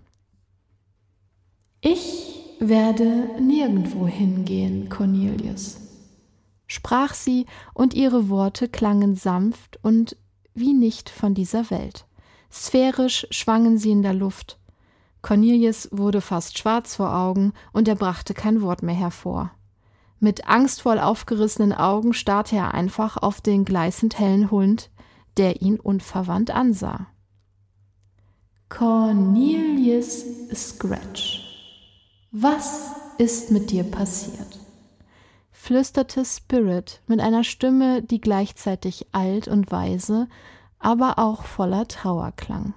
Ich 1.81 2.55
werde 2.59 3.29
nirgendwo 3.39 4.07
hingehen, 4.07 4.89
Cornelius, 4.89 5.77
sprach 6.71 7.13
sie, 7.13 7.45
und 7.73 7.93
ihre 7.93 8.29
Worte 8.29 8.69
klangen 8.69 9.15
sanft 9.15 9.77
und 9.83 10.15
wie 10.53 10.73
nicht 10.73 11.09
von 11.09 11.33
dieser 11.33 11.69
Welt. 11.69 12.05
Sphärisch 12.51 13.27
schwangen 13.29 13.77
sie 13.77 13.91
in 13.91 14.01
der 14.01 14.13
Luft. 14.13 14.57
Cornelius 15.21 15.89
wurde 15.91 16.21
fast 16.21 16.57
schwarz 16.57 16.95
vor 16.95 17.15
Augen 17.15 17.53
und 17.73 17.87
er 17.87 17.95
brachte 17.95 18.33
kein 18.33 18.61
Wort 18.61 18.83
mehr 18.83 18.95
hervor. 18.95 19.51
Mit 20.19 20.47
angstvoll 20.47 20.99
aufgerissenen 20.99 21.73
Augen 21.73 22.13
starrte 22.13 22.55
er 22.55 22.73
einfach 22.73 23.17
auf 23.17 23.41
den 23.41 23.65
gleißend 23.65 24.17
hellen 24.19 24.51
Hund, 24.51 24.89
der 25.37 25.61
ihn 25.61 25.79
unverwandt 25.79 26.51
ansah. 26.51 27.07
Cornelius 28.69 30.23
Scratch, 30.53 31.41
was 32.31 32.91
ist 33.17 33.51
mit 33.51 33.71
dir 33.71 33.83
passiert? 33.83 34.50
Flüsterte 35.61 36.25
Spirit 36.25 37.01
mit 37.05 37.19
einer 37.19 37.43
Stimme, 37.43 38.01
die 38.01 38.19
gleichzeitig 38.19 39.05
alt 39.11 39.47
und 39.47 39.71
weise, 39.71 40.27
aber 40.79 41.19
auch 41.19 41.43
voller 41.43 41.87
Trauer 41.87 42.31
klang. 42.31 42.73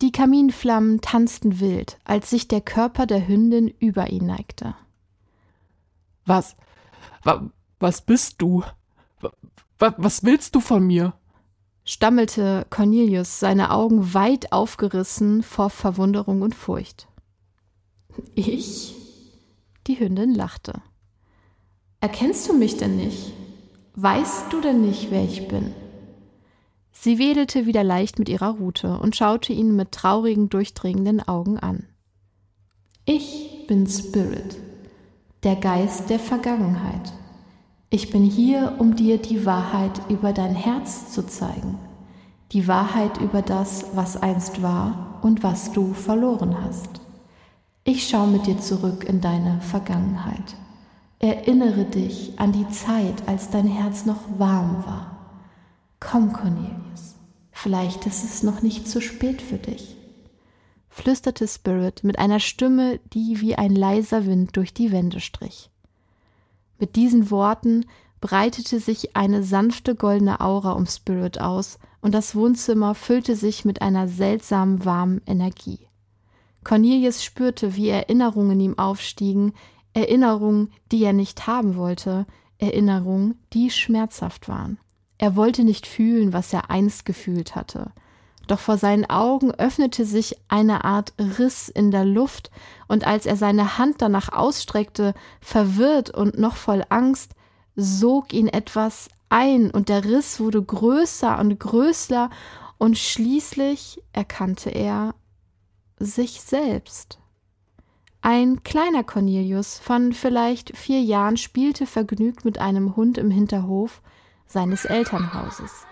Die 0.00 0.12
Kaminflammen 0.12 1.02
tanzten 1.02 1.60
wild, 1.60 1.98
als 2.04 2.30
sich 2.30 2.48
der 2.48 2.62
Körper 2.62 3.04
der 3.04 3.28
Hündin 3.28 3.68
über 3.68 4.08
ihn 4.08 4.24
neigte. 4.24 4.74
Was, 6.24 6.56
wa, 7.22 7.50
was 7.78 8.00
bist 8.00 8.36
du? 8.38 8.64
Was, 9.78 9.92
was 9.98 10.24
willst 10.24 10.54
du 10.54 10.60
von 10.60 10.86
mir? 10.86 11.12
stammelte 11.84 12.66
Cornelius, 12.70 13.40
seine 13.40 13.72
Augen 13.72 14.14
weit 14.14 14.52
aufgerissen 14.52 15.42
vor 15.42 15.68
Verwunderung 15.68 16.40
und 16.40 16.54
Furcht. 16.54 17.08
Ich? 18.34 18.94
Die 19.88 19.98
Hündin 19.98 20.34
lachte. 20.34 20.82
Erkennst 22.00 22.46
du 22.46 22.52
mich 22.52 22.76
denn 22.76 22.96
nicht? 22.96 23.32
Weißt 23.94 24.52
du 24.52 24.60
denn 24.60 24.82
nicht, 24.82 25.10
wer 25.10 25.24
ich 25.24 25.48
bin? 25.48 25.74
Sie 26.92 27.18
wedelte 27.18 27.64
wieder 27.64 27.82
leicht 27.82 28.18
mit 28.18 28.28
ihrer 28.28 28.50
Rute 28.50 28.98
und 28.98 29.16
schaute 29.16 29.54
ihn 29.54 29.74
mit 29.74 29.92
traurigen, 29.92 30.50
durchdringenden 30.50 31.26
Augen 31.26 31.58
an. 31.58 31.86
Ich 33.06 33.64
bin 33.66 33.86
Spirit, 33.86 34.58
der 35.42 35.56
Geist 35.56 36.10
der 36.10 36.18
Vergangenheit. 36.18 37.14
Ich 37.88 38.10
bin 38.10 38.24
hier, 38.24 38.74
um 38.78 38.94
dir 38.94 39.16
die 39.16 39.46
Wahrheit 39.46 40.02
über 40.10 40.34
dein 40.34 40.54
Herz 40.54 41.12
zu 41.12 41.26
zeigen, 41.26 41.78
die 42.52 42.68
Wahrheit 42.68 43.16
über 43.22 43.40
das, 43.40 43.86
was 43.94 44.18
einst 44.18 44.60
war 44.60 45.18
und 45.22 45.42
was 45.42 45.72
du 45.72 45.94
verloren 45.94 46.62
hast. 46.62 47.00
Ich 47.88 48.06
schaue 48.06 48.26
mit 48.26 48.46
dir 48.46 48.60
zurück 48.60 49.04
in 49.04 49.22
deine 49.22 49.62
Vergangenheit. 49.62 50.56
Erinnere 51.20 51.86
dich 51.86 52.38
an 52.38 52.52
die 52.52 52.68
Zeit, 52.68 53.26
als 53.26 53.48
dein 53.48 53.66
Herz 53.66 54.04
noch 54.04 54.20
warm 54.36 54.84
war. 54.84 55.16
Komm, 55.98 56.34
Cornelius, 56.34 57.14
vielleicht 57.50 58.04
ist 58.04 58.24
es 58.24 58.42
noch 58.42 58.60
nicht 58.60 58.86
zu 58.86 59.00
spät 59.00 59.40
für 59.40 59.56
dich, 59.56 59.96
flüsterte 60.90 61.48
Spirit 61.48 62.04
mit 62.04 62.18
einer 62.18 62.40
Stimme, 62.40 63.00
die 63.14 63.40
wie 63.40 63.54
ein 63.54 63.74
leiser 63.74 64.26
Wind 64.26 64.54
durch 64.58 64.74
die 64.74 64.92
Wände 64.92 65.20
strich. 65.20 65.70
Mit 66.78 66.94
diesen 66.94 67.30
Worten 67.30 67.86
breitete 68.20 68.80
sich 68.80 69.16
eine 69.16 69.42
sanfte 69.42 69.94
goldene 69.94 70.42
Aura 70.42 70.72
um 70.72 70.84
Spirit 70.84 71.40
aus, 71.40 71.78
und 72.02 72.12
das 72.12 72.34
Wohnzimmer 72.34 72.94
füllte 72.94 73.34
sich 73.34 73.64
mit 73.64 73.80
einer 73.80 74.08
seltsamen 74.08 74.84
warmen 74.84 75.22
Energie. 75.26 75.87
Cornelius 76.68 77.24
spürte, 77.24 77.76
wie 77.76 77.88
Erinnerungen 77.88 78.50
in 78.50 78.60
ihm 78.60 78.78
aufstiegen, 78.78 79.54
Erinnerungen, 79.94 80.70
die 80.92 81.02
er 81.02 81.14
nicht 81.14 81.46
haben 81.46 81.76
wollte, 81.76 82.26
Erinnerungen, 82.58 83.38
die 83.54 83.70
schmerzhaft 83.70 84.50
waren. 84.50 84.78
Er 85.16 85.34
wollte 85.34 85.64
nicht 85.64 85.86
fühlen, 85.86 86.34
was 86.34 86.52
er 86.52 86.70
einst 86.70 87.06
gefühlt 87.06 87.56
hatte. 87.56 87.92
Doch 88.48 88.58
vor 88.58 88.76
seinen 88.76 89.08
Augen 89.08 89.50
öffnete 89.50 90.04
sich 90.04 90.36
eine 90.48 90.84
Art 90.84 91.14
Riss 91.18 91.70
in 91.70 91.90
der 91.90 92.04
Luft, 92.04 92.50
und 92.86 93.06
als 93.06 93.24
er 93.24 93.36
seine 93.36 93.78
Hand 93.78 94.02
danach 94.02 94.30
ausstreckte, 94.30 95.14
verwirrt 95.40 96.10
und 96.10 96.38
noch 96.38 96.56
voll 96.56 96.84
Angst, 96.90 97.32
sog 97.76 98.34
ihn 98.34 98.46
etwas 98.46 99.08
ein, 99.30 99.70
und 99.70 99.88
der 99.88 100.04
Riss 100.04 100.38
wurde 100.38 100.62
größer 100.62 101.38
und 101.38 101.58
größer, 101.58 102.28
und 102.76 102.98
schließlich 102.98 104.02
erkannte 104.12 104.68
er, 104.68 105.14
sich 105.98 106.40
selbst. 106.40 107.18
Ein 108.20 108.62
kleiner 108.62 109.04
Cornelius 109.04 109.78
von 109.78 110.12
vielleicht 110.12 110.76
vier 110.76 111.00
Jahren 111.00 111.36
spielte 111.36 111.86
vergnügt 111.86 112.44
mit 112.44 112.58
einem 112.58 112.96
Hund 112.96 113.16
im 113.16 113.30
Hinterhof 113.30 114.02
seines 114.46 114.84
Elternhauses. 114.84 115.86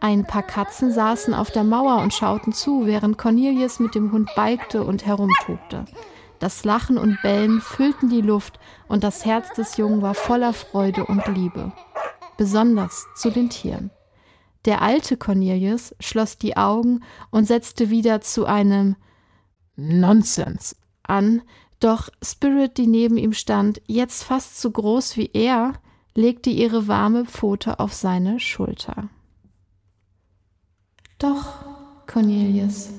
Ein 0.00 0.26
paar 0.26 0.42
Katzen 0.42 0.92
saßen 0.92 1.32
auf 1.32 1.50
der 1.50 1.64
Mauer 1.64 2.02
und 2.02 2.12
schauten 2.12 2.52
zu, 2.52 2.86
während 2.86 3.16
Cornelius 3.16 3.80
mit 3.80 3.94
dem 3.94 4.12
Hund 4.12 4.30
balgte 4.36 4.84
und 4.84 5.06
herumtobte. 5.06 5.86
Das 6.38 6.64
Lachen 6.64 6.98
und 6.98 7.20
Bellen 7.22 7.62
füllten 7.62 8.10
die 8.10 8.20
Luft 8.20 8.60
und 8.88 9.02
das 9.02 9.24
Herz 9.24 9.54
des 9.54 9.78
Jungen 9.78 10.02
war 10.02 10.14
voller 10.14 10.52
Freude 10.52 11.06
und 11.06 11.26
Liebe. 11.28 11.72
Besonders 12.36 13.06
zu 13.14 13.30
den 13.30 13.48
Tieren. 13.48 13.90
Der 14.66 14.82
alte 14.82 15.16
Cornelius 15.16 15.94
schloss 16.00 16.36
die 16.36 16.56
Augen 16.58 17.02
und 17.30 17.46
setzte 17.46 17.88
wieder 17.88 18.20
zu 18.20 18.44
einem 18.44 18.96
Nonsens 19.76 20.76
an, 21.02 21.42
doch 21.80 22.08
Spirit, 22.22 22.78
die 22.78 22.86
neben 22.86 23.18
ihm 23.18 23.32
stand, 23.32 23.80
jetzt 23.86 24.24
fast 24.24 24.60
so 24.60 24.70
groß 24.70 25.16
wie 25.16 25.30
er, 25.32 25.74
legte 26.14 26.50
ihre 26.50 26.88
warme 26.88 27.26
Pfote 27.26 27.78
auf 27.78 27.92
seine 27.92 28.40
Schulter. 28.40 29.08
Doch, 31.18 31.64
Cornelius, 32.06 32.90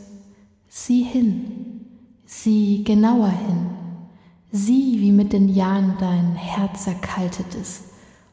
sieh 0.67 1.03
hin, 1.03 1.81
sieh 2.25 2.83
genauer 2.83 3.29
hin, 3.29 3.69
sieh, 4.51 5.01
wie 5.01 5.11
mit 5.11 5.33
den 5.33 5.49
Jahren 5.49 5.95
dein 5.99 6.35
Herz 6.35 6.87
erkaltet 6.87 7.55
ist 7.55 7.85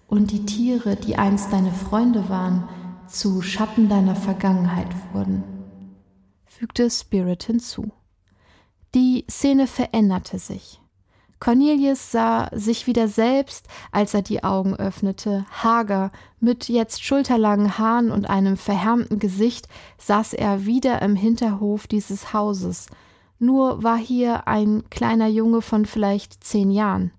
und 0.09 0.31
die 0.31 0.45
Tiere, 0.47 0.97
die 0.97 1.17
einst 1.17 1.53
deine 1.53 1.73
Freunde 1.73 2.29
waren, 2.29 2.69
zu 3.09 3.43
Schatten 3.43 3.89
deiner 3.89 4.17
Vergangenheit 4.17 4.89
wurden, 5.13 5.45
fügte 6.47 6.91
Spirit 6.91 7.45
hinzu. 7.45 7.93
Die 8.95 9.25
Szene 9.29 9.67
veränderte 9.67 10.39
sich. 10.39 10.81
Cornelius 11.41 12.13
sah 12.13 12.49
sich 12.53 12.87
wieder 12.87 13.09
selbst, 13.09 13.67
als 13.91 14.15
er 14.15 14.23
die 14.23 14.45
Augen 14.45 14.77
öffnete, 14.77 15.45
hager, 15.51 16.13
mit 16.39 16.69
jetzt 16.69 17.03
schulterlangen 17.03 17.77
Haaren 17.77 18.13
und 18.13 18.31
einem 18.31 18.57
verhärmten 18.57 19.19
Gesicht 19.19 19.69
saß 19.99 20.33
er 20.35 20.65
wieder 20.65 21.03
im 21.03 21.17
Hinterhof 21.17 21.89
dieses 21.89 22.33
Hauses. 22.33 22.87
Nur 23.41 23.83
war 23.83 23.99
hier 23.99 24.47
ein 24.47 24.85
kleiner 24.91 25.27
Junge 25.27 25.61
von 25.61 25.87
vielleicht 25.87 26.45
zehn 26.45 26.71
Jahren. 26.71 27.11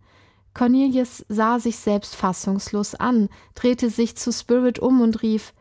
Cornelius 0.54 1.26
sah 1.28 1.60
sich 1.60 1.76
selbst 1.76 2.16
fassungslos 2.16 2.96
an, 2.96 3.28
drehte 3.54 3.90
sich 3.90 4.16
zu 4.16 4.32
Spirit 4.32 4.80
um 4.80 5.02
und 5.02 5.22
rief 5.22 5.54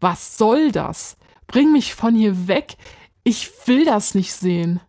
Was 0.00 0.36
soll 0.36 0.72
das? 0.72 1.16
Bring 1.46 1.70
mich 1.70 1.94
von 1.94 2.16
hier 2.16 2.48
weg. 2.48 2.76
Ich 3.22 3.48
will 3.66 3.84
das 3.84 4.16
nicht 4.16 4.32
sehen. 4.32 4.80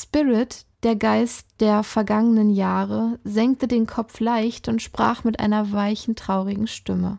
Spirit, 0.00 0.64
der 0.84 0.94
Geist 0.94 1.48
der 1.58 1.82
vergangenen 1.82 2.50
Jahre, 2.50 3.18
senkte 3.24 3.66
den 3.66 3.86
Kopf 3.86 4.20
leicht 4.20 4.68
und 4.68 4.80
sprach 4.80 5.24
mit 5.24 5.40
einer 5.40 5.72
weichen, 5.72 6.14
traurigen 6.14 6.68
Stimme. 6.68 7.18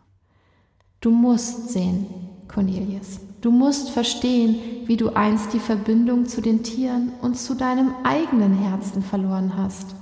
Du 1.02 1.10
musst 1.10 1.68
sehen, 1.68 2.06
Cornelius. 2.48 3.20
Du 3.42 3.50
musst 3.50 3.90
verstehen, 3.90 4.86
wie 4.86 4.96
du 4.96 5.10
einst 5.10 5.52
die 5.52 5.60
Verbindung 5.60 6.24
zu 6.24 6.40
den 6.40 6.62
Tieren 6.62 7.12
und 7.20 7.38
zu 7.38 7.54
deinem 7.54 7.94
eigenen 8.02 8.54
Herzen 8.54 9.02
verloren 9.02 9.58
hast. 9.58 9.94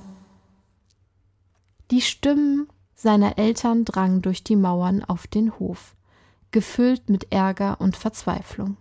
Die 1.90 2.00
Stimmen 2.00 2.68
seiner 2.94 3.38
Eltern 3.38 3.84
drangen 3.84 4.22
durch 4.22 4.44
die 4.44 4.56
Mauern 4.56 5.02
auf 5.02 5.26
den 5.26 5.58
Hof, 5.58 5.96
gefüllt 6.52 7.10
mit 7.10 7.32
Ärger 7.32 7.80
und 7.80 7.96
Verzweiflung. 7.96 8.76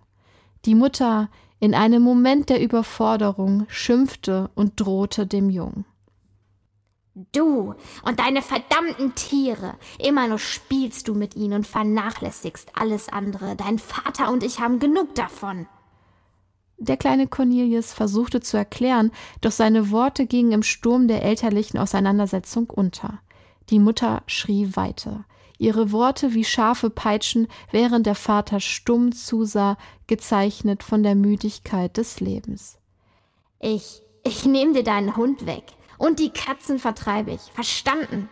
Die 0.65 0.75
Mutter 0.75 1.29
in 1.59 1.73
einem 1.73 2.03
Moment 2.03 2.49
der 2.49 2.61
Überforderung 2.61 3.65
schimpfte 3.69 4.49
und 4.55 4.79
drohte 4.79 5.25
dem 5.25 5.49
Jungen. 5.49 5.85
Du 7.31 7.73
und 8.03 8.19
deine 8.19 8.43
verdammten 8.43 9.15
Tiere. 9.15 9.73
Immer 9.97 10.27
nur 10.27 10.37
spielst 10.37 11.07
du 11.07 11.15
mit 11.15 11.35
ihnen 11.35 11.53
und 11.53 11.67
vernachlässigst 11.67 12.73
alles 12.75 13.09
andere. 13.09 13.55
Dein 13.55 13.79
Vater 13.79 14.31
und 14.31 14.43
ich 14.43 14.59
haben 14.59 14.77
genug 14.77 15.15
davon. 15.15 15.65
Der 16.77 16.95
kleine 16.95 17.25
Cornelius 17.27 17.91
versuchte 17.91 18.39
zu 18.39 18.55
erklären, 18.55 19.11
doch 19.41 19.51
seine 19.51 19.89
Worte 19.89 20.27
gingen 20.27 20.51
im 20.51 20.61
Sturm 20.61 21.07
der 21.07 21.23
elterlichen 21.23 21.79
Auseinandersetzung 21.79 22.69
unter. 22.69 23.19
Die 23.71 23.79
Mutter 23.79 24.21
schrie 24.27 24.75
weiter, 24.75 25.25
ihre 25.57 25.91
Worte 25.91 26.33
wie 26.33 26.43
scharfe 26.43 26.89
Peitschen, 26.89 27.47
während 27.71 28.05
der 28.05 28.15
Vater 28.15 28.59
stumm 28.59 29.11
zusah, 29.11 29.77
gezeichnet 30.07 30.83
von 30.83 31.03
der 31.03 31.15
Müdigkeit 31.15 31.97
des 31.97 32.19
Lebens. 32.19 32.77
Ich, 33.59 34.01
ich 34.23 34.45
nehm 34.45 34.73
dir 34.73 34.83
deinen 34.83 35.15
Hund 35.15 35.45
weg. 35.45 35.63
Und 35.97 36.19
die 36.19 36.29
Katzen 36.29 36.79
vertreibe 36.79 37.31
ich. 37.31 37.41
Verstanden? 37.53 38.29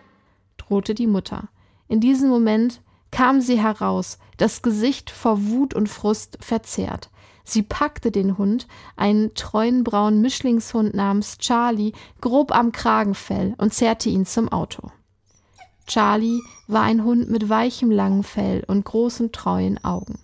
drohte 0.57 0.93
die 0.93 1.07
Mutter. 1.07 1.49
In 1.87 1.99
diesem 1.99 2.29
Moment 2.29 2.81
kam 3.11 3.41
sie 3.41 3.61
heraus, 3.61 4.19
das 4.37 4.61
Gesicht 4.61 5.09
vor 5.09 5.47
Wut 5.47 5.73
und 5.73 5.89
Frust 5.89 6.37
verzerrt. 6.41 7.09
Sie 7.43 7.61
packte 7.61 8.11
den 8.11 8.37
Hund, 8.37 8.67
einen 8.95 9.35
treuen 9.35 9.83
braunen 9.83 10.21
Mischlingshund 10.21 10.95
namens 10.95 11.37
Charlie, 11.37 11.93
grob 12.19 12.51
am 12.51 12.71
Kragenfell 12.71 13.53
und 13.57 13.73
zerrte 13.73 14.09
ihn 14.09 14.25
zum 14.25 14.49
Auto. 14.49 14.89
Charlie 15.87 16.41
war 16.67 16.81
ein 16.81 17.03
Hund 17.03 17.29
mit 17.29 17.49
weichem 17.49 17.91
langen 17.91 18.23
Fell 18.23 18.63
und 18.67 18.85
großen 18.85 19.31
treuen 19.31 19.83
Augen. 19.83 20.19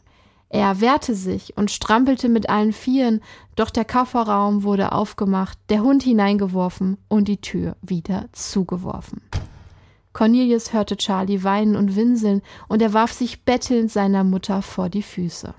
Er 0.49 0.81
wehrte 0.81 1.15
sich 1.15 1.55
und 1.55 1.71
strampelte 1.71 2.27
mit 2.27 2.49
allen 2.49 2.73
Vieren, 2.73 3.21
doch 3.55 3.69
der 3.69 3.85
Kofferraum 3.85 4.63
wurde 4.63 4.91
aufgemacht, 4.91 5.57
der 5.69 5.81
Hund 5.81 6.03
hineingeworfen 6.03 6.97
und 7.07 7.29
die 7.29 7.39
Tür 7.39 7.77
wieder 7.81 8.27
zugeworfen. 8.33 9.21
Cornelius 10.11 10.73
hörte 10.73 10.97
Charlie 10.97 11.43
weinen 11.43 11.77
und 11.77 11.95
winseln, 11.95 12.41
und 12.67 12.81
er 12.81 12.93
warf 12.93 13.13
sich 13.13 13.45
bettelnd 13.45 13.91
seiner 13.91 14.25
Mutter 14.25 14.61
vor 14.61 14.89
die 14.89 15.03
Füße. 15.03 15.53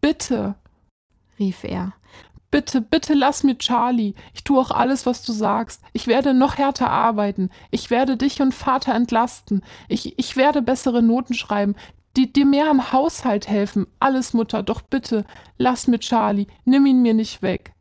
Bitte, 0.00 0.54
rief 1.40 1.64
er. 1.64 1.92
Bitte, 2.50 2.80
bitte 2.80 3.14
lass 3.14 3.42
mir 3.42 3.58
Charlie. 3.58 4.14
Ich 4.32 4.44
tue 4.44 4.60
auch 4.60 4.70
alles, 4.70 5.04
was 5.04 5.22
du 5.22 5.32
sagst. 5.32 5.82
Ich 5.92 6.06
werde 6.06 6.32
noch 6.32 6.58
härter 6.58 6.90
arbeiten. 6.90 7.50
Ich 7.70 7.90
werde 7.90 8.16
dich 8.16 8.40
und 8.40 8.54
Vater 8.54 8.94
entlasten. 8.94 9.62
Ich, 9.88 10.18
ich 10.18 10.36
werde 10.36 10.62
bessere 10.62 11.02
Noten 11.02 11.34
schreiben 11.34 11.74
die 12.16 12.32
dir 12.32 12.46
mehr 12.46 12.70
am 12.70 12.92
Haushalt 12.92 13.48
helfen. 13.48 13.86
Alles, 14.00 14.32
Mutter, 14.32 14.62
doch 14.62 14.80
bitte, 14.80 15.24
lass 15.58 15.86
mir 15.86 15.98
Charlie, 15.98 16.46
nimm 16.64 16.86
ihn 16.86 17.02
mir 17.02 17.14
nicht 17.14 17.42
weg. 17.42 17.72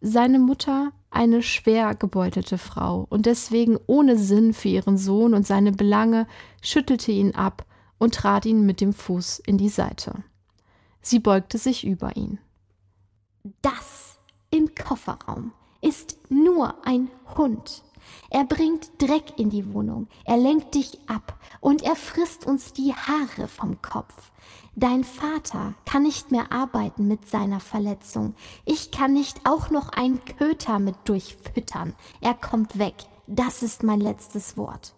Seine 0.00 0.40
Mutter, 0.40 0.92
eine 1.10 1.42
schwer 1.42 1.94
gebeutelte 1.94 2.58
Frau 2.58 3.06
und 3.08 3.26
deswegen 3.26 3.78
ohne 3.86 4.18
Sinn 4.18 4.52
für 4.52 4.68
ihren 4.68 4.98
Sohn 4.98 5.34
und 5.34 5.46
seine 5.46 5.70
Belange, 5.70 6.26
schüttelte 6.60 7.12
ihn 7.12 7.34
ab 7.34 7.64
und 7.98 8.14
trat 8.14 8.44
ihn 8.46 8.66
mit 8.66 8.80
dem 8.80 8.92
Fuß 8.92 9.38
in 9.46 9.58
die 9.58 9.68
Seite. 9.68 10.24
Sie 11.00 11.20
beugte 11.20 11.58
sich 11.58 11.86
über 11.86 12.16
ihn. 12.16 12.38
Kofferraum 15.02 15.52
ist 15.80 16.16
nur 16.28 16.74
ein 16.86 17.08
Hund. 17.36 17.82
Er 18.30 18.44
bringt 18.44 18.90
Dreck 18.98 19.38
in 19.38 19.50
die 19.50 19.72
Wohnung, 19.72 20.08
er 20.24 20.36
lenkt 20.36 20.74
dich 20.74 20.98
ab 21.06 21.38
und 21.60 21.82
er 21.82 21.96
frisst 21.96 22.46
uns 22.46 22.72
die 22.72 22.92
Haare 22.94 23.48
vom 23.48 23.80
Kopf. 23.80 24.30
Dein 24.74 25.04
Vater 25.04 25.74
kann 25.84 26.02
nicht 26.02 26.30
mehr 26.30 26.52
arbeiten 26.52 27.06
mit 27.06 27.28
seiner 27.28 27.60
Verletzung. 27.60 28.34
Ich 28.64 28.90
kann 28.90 29.12
nicht 29.12 29.40
auch 29.44 29.70
noch 29.70 29.90
einen 29.90 30.20
Köter 30.24 30.78
mit 30.78 30.96
durchfüttern. 31.04 31.94
Er 32.20 32.34
kommt 32.34 32.78
weg. 32.78 32.94
Das 33.26 33.62
ist 33.62 33.82
mein 33.82 34.00
letztes 34.00 34.56
Wort. 34.56 34.94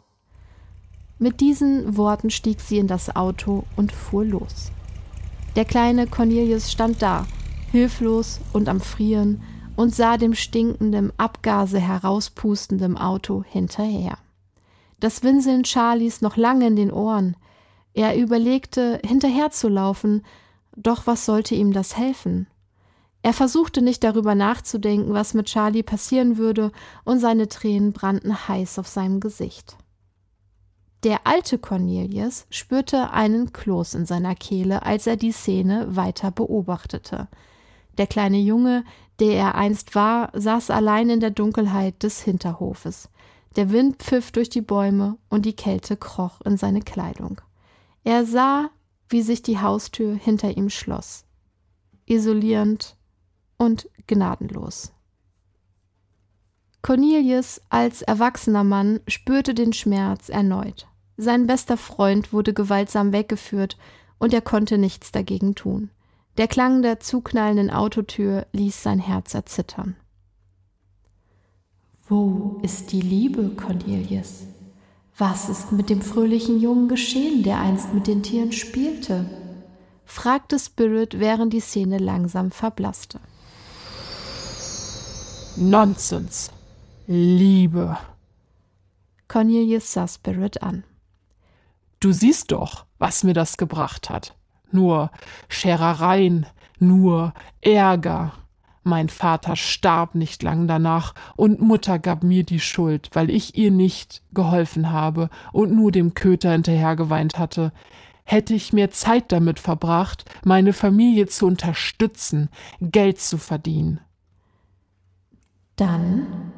Mit 1.19 1.40
diesen 1.40 1.97
Worten 1.97 2.31
stieg 2.31 2.61
sie 2.61 2.79
in 2.79 2.88
das 2.88 3.14
Auto 3.14 3.64
und 3.77 3.93
fuhr 3.93 4.25
los. 4.25 4.71
Der 5.57 5.64
kleine 5.64 6.07
Cornelius 6.07 6.73
stand 6.73 7.03
da, 7.03 7.27
hilflos 7.71 8.40
und 8.53 8.69
am 8.69 8.81
Frieren, 8.81 9.43
und 9.76 9.94
sah 9.94 10.16
dem 10.16 10.34
stinkenden, 10.34 11.12
Abgase 11.18 11.80
herauspustenden 11.80 12.96
Auto 12.96 13.44
hinterher. 13.46 14.18
Das 15.00 15.22
Winseln 15.22 15.64
Charlies 15.64 16.20
noch 16.20 16.37
lange 16.37 16.66
in 16.66 16.76
den 16.76 16.92
Ohren. 16.92 17.37
Er 17.92 18.16
überlegte, 18.16 19.00
hinterherzulaufen, 19.04 20.24
doch 20.76 21.06
was 21.06 21.26
sollte 21.26 21.54
ihm 21.54 21.72
das 21.72 21.96
helfen? 21.96 22.46
Er 23.22 23.32
versuchte 23.32 23.80
nicht 23.80 24.04
darüber 24.04 24.34
nachzudenken, 24.34 25.14
was 25.14 25.34
mit 25.34 25.46
Charlie 25.46 25.82
passieren 25.82 26.37
würde, 26.37 26.72
und 27.04 27.20
seine 27.20 27.48
Tränen 27.48 27.92
brannten 27.92 28.48
heiß 28.48 28.78
auf 28.78 28.87
seinem 28.87 29.20
Gesicht. 29.20 29.78
Der 31.04 31.26
alte 31.26 31.58
Cornelius 31.58 32.46
spürte 32.50 33.10
einen 33.10 33.52
Kloß 33.52 33.94
in 33.94 34.06
seiner 34.06 34.34
Kehle, 34.34 34.82
als 34.82 35.06
er 35.06 35.16
die 35.16 35.32
Szene 35.32 35.96
weiter 35.96 36.30
beobachtete. 36.30 37.28
Der 37.98 38.06
kleine 38.06 38.38
Junge, 38.38 38.84
der 39.20 39.37
er 39.37 39.55
einst 39.55 39.94
war, 39.94 40.31
saß 40.35 40.70
allein 40.70 41.11
in 41.11 41.20
der 41.20 41.31
Dunkelheit 41.31 42.03
des 42.03 42.20
Hinterhofes. 42.20 43.09
Der 43.57 43.70
Wind 43.70 44.03
pfiff 44.03 44.33
durch 44.33 44.48
die 44.48 44.61
Bäume 44.61 45.16
und 45.29 45.46
die 45.46 45.55
Kälte 45.55 45.96
kroch 45.96 46.40
in 46.42 46.57
seine 46.57 46.81
Kleidung. 46.81 47.40
Er 48.03 48.24
sah, 48.27 48.70
wie 49.09 49.22
sich 49.22 49.42
die 49.42 49.61
Haustür 49.61 50.14
hinter 50.14 50.57
ihm 50.57 50.70
schloss, 50.70 51.24
isolierend 52.07 52.96
und 53.57 53.88
gnadenlos. 54.07 54.92
Cornelius 56.83 57.62
als 57.70 58.03
erwachsener 58.03 58.64
Mann 58.64 59.00
spürte 59.09 59.55
den 59.55 59.72
Schmerz 59.72 60.29
erneut. 60.29 60.87
Sein 61.16 61.46
bester 61.46 61.77
Freund 61.77 62.33
wurde 62.33 62.53
gewaltsam 62.53 63.12
weggeführt 63.12 63.79
und 64.18 64.35
er 64.35 64.42
konnte 64.42 64.77
nichts 64.77 65.12
dagegen 65.12 65.55
tun. 65.55 65.90
Der 66.37 66.49
Klang 66.49 66.83
der 66.83 66.99
zuknallenden 66.99 67.70
Autotür 67.70 68.47
ließ 68.53 68.83
sein 68.83 68.99
Herz 68.99 69.35
erzittern. 69.35 69.97
Wo 72.09 72.59
ist 72.62 72.90
die 72.90 73.01
Liebe, 73.01 73.51
Cornelius? 73.51 74.42
Was 75.16 75.49
ist 75.49 75.70
mit 75.70 75.90
dem 75.90 76.03
fröhlichen 76.03 76.61
Jungen 76.61 76.88
geschehen, 76.88 77.44
der 77.44 77.61
einst 77.61 77.94
mit 77.94 78.09
den 78.09 78.23
Tieren 78.25 78.51
spielte? 78.51 79.27
fragte 80.05 80.59
Spirit, 80.59 81.20
während 81.20 81.53
die 81.53 81.61
Szene 81.61 81.99
langsam 81.99 82.51
verblasste. 82.51 83.20
Nonsens. 85.57 86.51
Liebe. 87.07 87.97
Cornelius 89.29 89.92
sah 89.92 90.09
Spirit 90.09 90.62
an. 90.62 90.83
Du 92.01 92.12
siehst 92.12 92.51
doch, 92.51 92.87
was 92.99 93.23
mir 93.23 93.35
das 93.35 93.57
gebracht 93.57 94.11
hat 94.11 94.35
nur 94.70 95.11
Scherereien, 95.48 96.46
nur 96.79 97.33
Ärger. 97.61 98.33
Mein 98.83 99.09
Vater 99.09 99.57
starb 99.57 100.14
nicht 100.14 100.42
lang 100.42 100.68
danach, 100.68 101.14
und 101.37 101.61
Mutter 101.61 101.98
gab 101.98 102.22
mir 102.22 102.44
die 102.44 102.61
Schuld, 102.61 103.09
weil 103.14 103.31
ich 103.31 103.57
ihr 103.57 103.70
nicht 103.70 104.22
geholfen 104.33 104.92
habe 104.92 105.31
und 105.53 105.72
nur 105.72 105.90
dem 105.90 106.12
Köter 106.12 106.53
hinterhergeweint 106.53 107.38
hatte. 107.38 107.72
Hätte 108.24 108.55
ich 108.55 108.72
mehr 108.72 108.90
Zeit 108.90 109.33
damit 109.33 109.59
verbracht, 109.59 110.24
meine 110.44 110.72
Familie 110.72 111.27
zu 111.27 111.46
unterstützen, 111.46 112.50
Geld 112.81 113.20
zu 113.20 113.38
verdienen. 113.38 114.00
Dann 115.77 116.53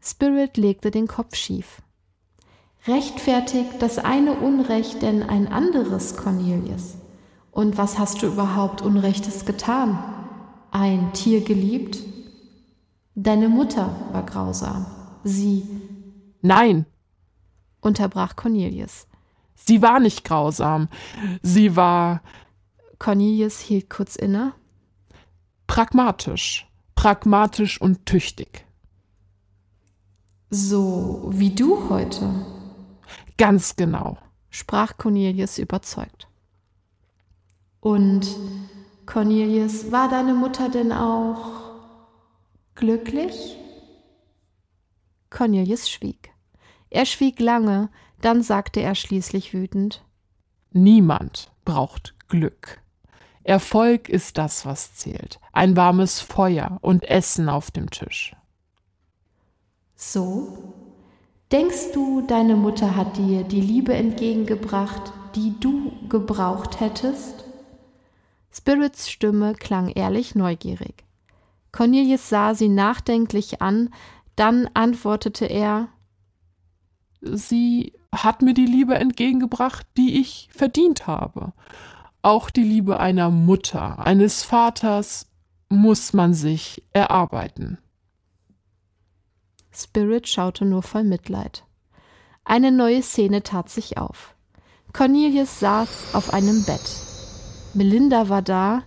Spirit 0.00 0.56
legte 0.56 0.90
den 0.90 1.06
Kopf 1.06 1.34
schief. 1.34 1.82
Rechtfertigt 2.86 3.80
das 3.80 3.98
eine 3.98 4.34
Unrecht 4.34 5.02
denn 5.02 5.22
ein 5.22 5.48
anderes, 5.48 6.16
Cornelius? 6.16 6.96
Und 7.58 7.76
was 7.76 7.98
hast 7.98 8.22
du 8.22 8.28
überhaupt 8.28 8.82
Unrechtes 8.82 9.44
getan? 9.44 9.98
Ein 10.70 11.12
Tier 11.12 11.40
geliebt? 11.40 11.98
Deine 13.16 13.48
Mutter 13.48 13.96
war 14.12 14.24
grausam. 14.24 14.86
Sie. 15.24 15.64
Nein, 16.40 16.86
unterbrach 17.80 18.36
Cornelius. 18.36 19.08
Sie 19.56 19.82
war 19.82 19.98
nicht 19.98 20.22
grausam. 20.22 20.88
Sie 21.42 21.74
war. 21.74 22.22
Cornelius 23.00 23.58
hielt 23.58 23.90
kurz 23.90 24.14
inne. 24.14 24.52
Pragmatisch. 25.66 26.70
Pragmatisch 26.94 27.80
und 27.80 28.06
tüchtig. 28.06 28.66
So 30.48 31.28
wie 31.32 31.50
du 31.50 31.90
heute. 31.90 32.30
Ganz 33.36 33.74
genau, 33.74 34.16
sprach 34.48 34.96
Cornelius 34.96 35.58
überzeugt. 35.58 36.27
Und 37.80 38.26
Cornelius, 39.06 39.90
war 39.90 40.08
deine 40.10 40.34
Mutter 40.34 40.68
denn 40.68 40.92
auch 40.92 41.72
glücklich? 42.74 43.56
Cornelius 45.30 45.88
schwieg. 45.88 46.30
Er 46.90 47.06
schwieg 47.06 47.40
lange, 47.40 47.90
dann 48.20 48.42
sagte 48.42 48.80
er 48.80 48.94
schließlich 48.94 49.54
wütend 49.54 50.04
Niemand 50.72 51.50
braucht 51.64 52.14
Glück. 52.28 52.82
Erfolg 53.44 54.10
ist 54.10 54.36
das, 54.36 54.66
was 54.66 54.94
zählt. 54.94 55.40
Ein 55.52 55.76
warmes 55.76 56.20
Feuer 56.20 56.78
und 56.82 57.04
Essen 57.04 57.48
auf 57.48 57.70
dem 57.70 57.88
Tisch. 57.88 58.36
So? 59.96 60.74
Denkst 61.50 61.92
du, 61.94 62.20
deine 62.20 62.56
Mutter 62.56 62.94
hat 62.94 63.16
dir 63.16 63.42
die 63.44 63.62
Liebe 63.62 63.94
entgegengebracht, 63.94 65.14
die 65.34 65.54
du 65.60 65.92
gebraucht 66.10 66.80
hättest? 66.80 67.47
Spirits 68.52 69.10
Stimme 69.10 69.54
klang 69.54 69.88
ehrlich 69.88 70.34
neugierig. 70.34 71.04
Cornelius 71.72 72.28
sah 72.28 72.54
sie 72.54 72.68
nachdenklich 72.68 73.60
an, 73.60 73.90
dann 74.36 74.68
antwortete 74.74 75.46
er 75.46 75.88
Sie 77.20 77.92
hat 78.14 78.42
mir 78.42 78.54
die 78.54 78.66
Liebe 78.66 78.94
entgegengebracht, 78.94 79.86
die 79.96 80.20
ich 80.20 80.48
verdient 80.52 81.06
habe. 81.06 81.52
Auch 82.22 82.50
die 82.50 82.62
Liebe 82.62 83.00
einer 83.00 83.30
Mutter, 83.30 83.98
eines 84.06 84.42
Vaters 84.42 85.26
muss 85.68 86.12
man 86.12 86.34
sich 86.34 86.82
erarbeiten. 86.92 87.78
Spirit 89.72 90.28
schaute 90.28 90.64
nur 90.64 90.82
voll 90.82 91.04
Mitleid. 91.04 91.64
Eine 92.44 92.72
neue 92.72 93.02
Szene 93.02 93.42
tat 93.42 93.68
sich 93.68 93.98
auf. 93.98 94.34
Cornelius 94.92 95.60
saß 95.60 96.14
auf 96.14 96.32
einem 96.32 96.64
Bett. 96.64 97.07
Melinda 97.78 98.28
war 98.28 98.42
da, 98.42 98.82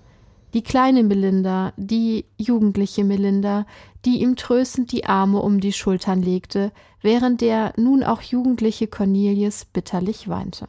die 0.53 0.63
kleine 0.63 1.03
Melinda, 1.03 1.71
die 1.77 2.25
jugendliche 2.37 3.05
Melinda, 3.05 3.65
die 4.03 4.21
ihm 4.21 4.35
tröstend 4.35 4.91
die 4.91 5.05
Arme 5.05 5.39
um 5.39 5.61
die 5.61 5.71
Schultern 5.71 6.21
legte, 6.21 6.73
während 7.01 7.39
der 7.39 7.71
nun 7.77 8.03
auch 8.03 8.21
jugendliche 8.21 8.87
Cornelius 8.87 9.63
bitterlich 9.63 10.27
weinte. 10.27 10.67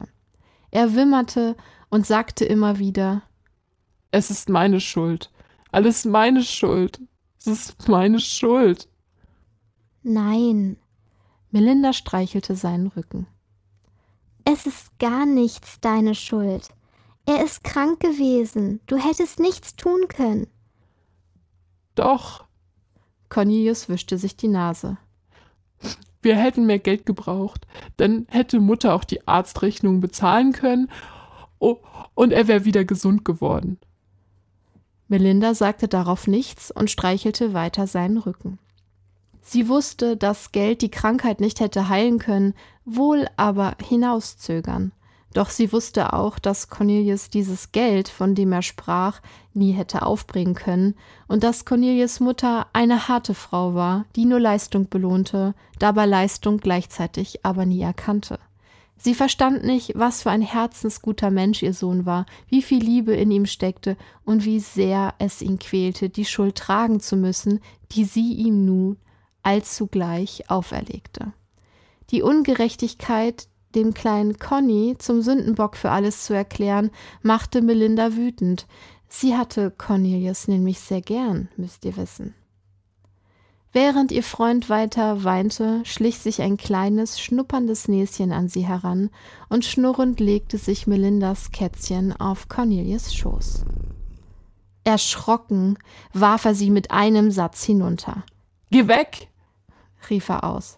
Er 0.71 0.95
wimmerte 0.95 1.57
und 1.89 2.07
sagte 2.07 2.45
immer 2.45 2.79
wieder 2.79 3.23
Es 4.11 4.31
ist 4.31 4.47
meine 4.47 4.79
Schuld. 4.79 5.29
Alles 5.73 6.05
meine 6.05 6.43
Schuld. 6.43 7.01
Es 7.39 7.47
ist 7.47 7.89
meine 7.89 8.21
Schuld. 8.21 8.87
Nein. 10.01 10.77
Melinda 11.51 11.91
streichelte 11.91 12.55
seinen 12.55 12.87
Rücken. 12.87 13.27
Es 14.45 14.65
ist 14.65 14.97
gar 14.97 15.25
nichts 15.25 15.81
deine 15.81 16.15
Schuld. 16.15 16.69
Er 17.25 17.43
ist 17.43 17.63
krank 17.63 17.99
gewesen. 17.99 18.81
Du 18.85 18.97
hättest 18.97 19.39
nichts 19.39 19.75
tun 19.75 20.07
können. 20.07 20.47
Doch. 21.95 22.43
Cornelius 23.29 23.89
wischte 23.89 24.17
sich 24.17 24.35
die 24.35 24.47
Nase. 24.47 24.97
Wir 26.21 26.35
hätten 26.35 26.65
mehr 26.65 26.79
Geld 26.79 27.05
gebraucht. 27.05 27.67
Dann 27.97 28.27
hätte 28.29 28.59
Mutter 28.59 28.93
auch 28.93 29.03
die 29.03 29.27
Arztrechnung 29.27 29.99
bezahlen 30.01 30.53
können. 30.53 30.89
Oh, 31.59 31.77
und 32.13 32.31
er 32.31 32.47
wäre 32.47 32.65
wieder 32.65 32.85
gesund 32.85 33.25
geworden. 33.25 33.79
Melinda 35.07 35.53
sagte 35.53 35.87
darauf 35.87 36.27
nichts 36.27 36.71
und 36.71 36.89
streichelte 36.89 37.53
weiter 37.53 37.87
seinen 37.87 38.17
Rücken. 38.17 38.59
Sie 39.41 39.67
wusste, 39.67 40.15
dass 40.15 40.53
Geld 40.53 40.81
die 40.81 40.91
Krankheit 40.91 41.41
nicht 41.41 41.59
hätte 41.59 41.89
heilen 41.89 42.17
können, 42.17 42.53
wohl 42.85 43.27
aber 43.35 43.75
hinauszögern. 43.81 44.93
Doch 45.33 45.49
sie 45.49 45.71
wusste 45.73 46.13
auch, 46.13 46.37
dass 46.37 46.69
Cornelius 46.69 47.29
dieses 47.29 47.71
Geld, 47.71 48.07
von 48.07 48.35
dem 48.35 48.51
er 48.51 48.61
sprach, 48.61 49.19
nie 49.53 49.71
hätte 49.71 50.03
aufbringen 50.03 50.53
können, 50.53 50.95
und 51.27 51.43
dass 51.43 51.65
Cornelius 51.65 52.19
Mutter 52.19 52.67
eine 52.73 53.07
harte 53.07 53.33
Frau 53.33 53.73
war, 53.73 54.05
die 54.15 54.25
nur 54.25 54.39
Leistung 54.39 54.89
belohnte, 54.89 55.55
dabei 55.79 56.05
Leistung 56.05 56.57
gleichzeitig 56.57 57.43
aber 57.43 57.65
nie 57.65 57.81
erkannte. 57.81 58.39
Sie 58.95 59.15
verstand 59.15 59.65
nicht, 59.65 59.93
was 59.95 60.21
für 60.21 60.29
ein 60.29 60.41
herzensguter 60.41 61.31
Mensch 61.31 61.61
ihr 61.63 61.73
Sohn 61.73 62.05
war, 62.05 62.25
wie 62.47 62.61
viel 62.61 62.81
Liebe 62.81 63.13
in 63.13 63.31
ihm 63.31 63.45
steckte 63.45 63.97
und 64.23 64.45
wie 64.45 64.59
sehr 64.59 65.15
es 65.17 65.41
ihn 65.41 65.59
quälte, 65.59 66.09
die 66.09 66.25
Schuld 66.25 66.55
tragen 66.55 66.99
zu 66.99 67.17
müssen, 67.17 67.59
die 67.91 68.05
sie 68.05 68.33
ihm 68.33 68.63
nun 68.65 68.97
allzugleich 69.41 70.49
auferlegte. 70.49 71.33
Die 72.11 72.21
Ungerechtigkeit, 72.21 73.47
dem 73.75 73.93
kleinen 73.93 74.39
Conny 74.39 74.95
zum 74.97 75.21
Sündenbock 75.21 75.75
für 75.75 75.91
alles 75.91 76.25
zu 76.25 76.33
erklären, 76.33 76.91
machte 77.21 77.61
Melinda 77.61 78.15
wütend. 78.15 78.67
Sie 79.07 79.35
hatte 79.35 79.71
Cornelius 79.71 80.47
nämlich 80.47 80.79
sehr 80.79 81.01
gern, 81.01 81.49
müsst 81.57 81.85
ihr 81.85 81.97
wissen. 81.97 82.33
Während 83.71 84.11
ihr 84.11 84.21
Freund 84.21 84.69
weiter 84.69 85.23
weinte, 85.23 85.81
schlich 85.83 86.19
sich 86.19 86.43
ein 86.43 86.57
kleines, 86.57 87.19
schnupperndes 87.19 87.87
Näschen 87.87 88.31
an 88.31 88.47
sie 88.47 88.67
heran, 88.67 89.09
und 89.49 89.65
schnurrend 89.65 90.19
legte 90.19 90.59
sich 90.59 90.85
Melindas 90.85 91.51
Kätzchen 91.51 92.15
auf 92.15 92.49
Cornelius 92.49 93.15
Schoß. 93.15 93.65
Erschrocken 94.83 95.79
warf 96.13 96.45
er 96.45 96.53
sie 96.53 96.69
mit 96.69 96.91
einem 96.91 97.31
Satz 97.31 97.63
hinunter. 97.63 98.23
Geh 98.69 98.87
weg! 98.87 99.29
rief 100.09 100.29
er 100.29 100.43
aus. 100.43 100.77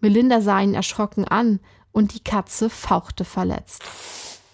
Melinda 0.00 0.40
sah 0.40 0.60
ihn 0.60 0.74
erschrocken 0.74 1.24
an, 1.24 1.60
und 1.96 2.12
die 2.12 2.22
Katze 2.22 2.68
fauchte 2.68 3.24
verletzt. 3.24 3.82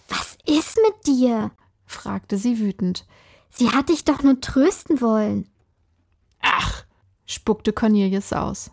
Was 0.08 0.38
ist 0.46 0.78
mit 0.86 1.08
dir? 1.08 1.50
fragte 1.86 2.38
sie 2.38 2.60
wütend. 2.60 3.04
Sie 3.50 3.70
hat 3.70 3.88
dich 3.88 4.04
doch 4.04 4.22
nur 4.22 4.40
trösten 4.40 5.00
wollen. 5.00 5.48
Ach, 6.40 6.84
spuckte 7.26 7.72
Cornelius 7.72 8.32
aus. 8.32 8.70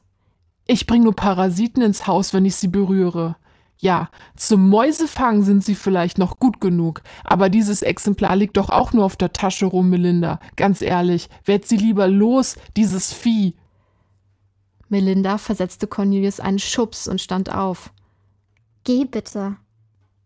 Ich 0.67 0.85
bring 0.85 1.01
nur 1.01 1.15
Parasiten 1.15 1.81
ins 1.81 2.05
Haus, 2.05 2.31
wenn 2.31 2.45
ich 2.45 2.57
sie 2.57 2.67
berühre. 2.67 3.37
Ja, 3.79 4.11
zum 4.35 4.69
Mäusefang 4.69 5.41
sind 5.41 5.65
sie 5.65 5.73
vielleicht 5.73 6.19
noch 6.19 6.37
gut 6.37 6.61
genug, 6.61 7.01
aber 7.23 7.49
dieses 7.49 7.81
Exemplar 7.81 8.35
liegt 8.35 8.57
doch 8.57 8.69
auch 8.69 8.93
nur 8.93 9.03
auf 9.03 9.15
der 9.15 9.33
Tasche 9.33 9.65
rum, 9.65 9.89
Melinda. 9.89 10.39
Ganz 10.55 10.83
ehrlich, 10.83 11.27
werd 11.43 11.65
sie 11.65 11.77
lieber 11.77 12.07
los, 12.07 12.55
dieses 12.77 13.13
Vieh. 13.13 13.55
Melinda 14.89 15.39
versetzte 15.39 15.87
Cornelius 15.87 16.39
einen 16.39 16.59
Schubs 16.59 17.07
und 17.07 17.19
stand 17.19 17.51
auf. 17.51 17.91
Geh 18.83 19.05
bitte, 19.05 19.57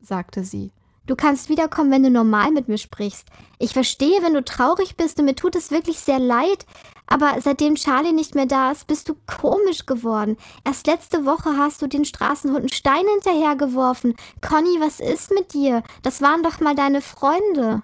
sagte 0.01 0.43
sie. 0.43 0.71
Du 1.05 1.15
kannst 1.17 1.49
wiederkommen, 1.49 1.91
wenn 1.91 2.03
du 2.03 2.09
normal 2.09 2.51
mit 2.51 2.69
mir 2.69 2.77
sprichst. 2.77 3.27
Ich 3.59 3.73
verstehe, 3.73 4.21
wenn 4.21 4.33
du 4.33 4.43
traurig 4.43 4.95
bist 4.95 5.19
und 5.19 5.25
mir 5.25 5.35
tut 5.35 5.55
es 5.55 5.69
wirklich 5.69 5.99
sehr 5.99 6.19
leid, 6.19 6.65
aber 7.07 7.41
seitdem 7.41 7.75
Charlie 7.75 8.13
nicht 8.13 8.35
mehr 8.35 8.45
da 8.45 8.71
ist, 8.71 8.87
bist 8.87 9.09
du 9.09 9.15
komisch 9.27 9.85
geworden. 9.85 10.37
Erst 10.63 10.87
letzte 10.87 11.25
Woche 11.25 11.57
hast 11.57 11.81
du 11.81 11.87
den 11.87 12.05
Straßenhunden 12.05 12.69
Stein 12.69 13.05
hinterhergeworfen. 13.13 14.15
Conny, 14.41 14.79
was 14.79 15.01
ist 15.01 15.31
mit 15.31 15.53
dir? 15.53 15.83
Das 16.03 16.21
waren 16.21 16.41
doch 16.41 16.61
mal 16.61 16.75
deine 16.75 17.01
Freunde. 17.01 17.81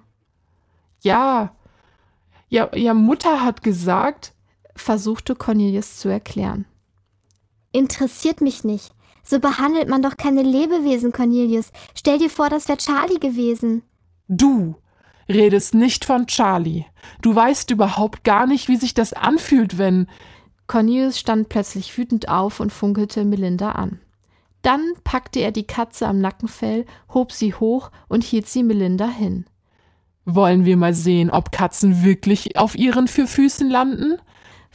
Ja. 1.01 1.53
Ja, 2.47 2.73
ja, 2.75 2.93
Mutter 2.93 3.43
hat 3.43 3.61
gesagt, 3.61 4.33
versuchte 4.75 5.35
Cornelius 5.35 5.97
zu 5.97 6.07
erklären. 6.07 6.65
Interessiert 7.71 8.41
mich 8.41 8.63
nicht. 8.63 8.93
So 9.29 9.39
behandelt 9.39 9.87
man 9.87 10.01
doch 10.01 10.17
keine 10.17 10.41
Lebewesen, 10.41 11.11
Cornelius. 11.11 11.71
Stell 11.93 12.17
dir 12.17 12.31
vor, 12.31 12.49
das 12.49 12.67
wäre 12.67 12.79
Charlie 12.79 13.19
gewesen. 13.19 13.83
Du 14.27 14.75
redest 15.27 15.75
nicht 15.75 16.03
von 16.03 16.25
Charlie. 16.25 16.85
Du 17.21 17.35
weißt 17.35 17.69
überhaupt 17.69 18.23
gar 18.23 18.47
nicht, 18.47 18.69
wie 18.69 18.77
sich 18.77 18.95
das 18.95 19.13
anfühlt, 19.13 19.77
wenn. 19.77 20.07
Cornelius 20.65 21.19
stand 21.19 21.47
plötzlich 21.47 21.95
wütend 21.95 22.27
auf 22.27 22.59
und 22.59 22.73
funkelte 22.73 23.23
Melinda 23.23 23.73
an. 23.73 23.99
Dann 24.63 24.81
packte 25.03 25.41
er 25.41 25.51
die 25.51 25.67
Katze 25.67 26.07
am 26.07 26.17
Nackenfell, 26.17 26.87
hob 27.13 27.31
sie 27.31 27.53
hoch 27.53 27.91
und 28.07 28.23
hielt 28.23 28.49
sie 28.49 28.63
Melinda 28.63 29.07
hin. 29.07 29.45
Wollen 30.25 30.65
wir 30.65 30.75
mal 30.75 30.95
sehen, 30.95 31.29
ob 31.29 31.51
Katzen 31.51 32.03
wirklich 32.03 32.57
auf 32.57 32.75
ihren 32.75 33.07
vier 33.07 33.27
Füßen 33.27 33.69
landen? 33.69 34.17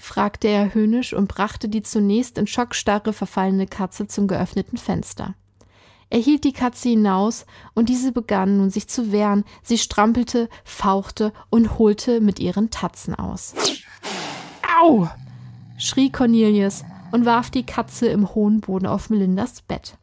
Fragte 0.05 0.49
er 0.49 0.75
höhnisch 0.75 1.15
und 1.15 1.29
brachte 1.29 1.69
die 1.69 1.83
zunächst 1.83 2.39
in 2.39 2.47
Schockstarre 2.47 3.13
verfallene 3.13 3.67
Katze 3.67 4.07
zum 4.07 4.29
geöffneten 4.29 4.77
Fenster. 4.77 5.35
Er 6.11 6.21
hielt 6.21 6.45
die 6.45 6.53
Katze 6.53 6.91
hinaus, 6.91 7.47
und 7.75 7.89
diese 7.89 8.13
begann 8.13 8.59
nun 8.59 8.71
sich 8.71 8.87
zu 8.87 9.11
wehren. 9.11 9.45
Sie 9.63 9.79
strampelte, 9.79 10.49
fauchte 10.63 11.33
und 11.51 11.79
holte 11.79 12.21
mit 12.21 12.39
ihren 12.39 12.71
Tatzen 12.71 13.15
aus. 13.15 13.55
Au! 14.81 15.09
schrie 15.79 16.13
Cornelius 16.13 16.85
und 17.11 17.25
warf 17.25 17.51
die 17.51 17.67
Katze 17.67 18.07
im 18.07 18.35
hohen 18.35 18.61
Boden 18.61 18.87
auf 18.87 19.11
Melindas 19.11 19.63
Bett. 19.63 19.97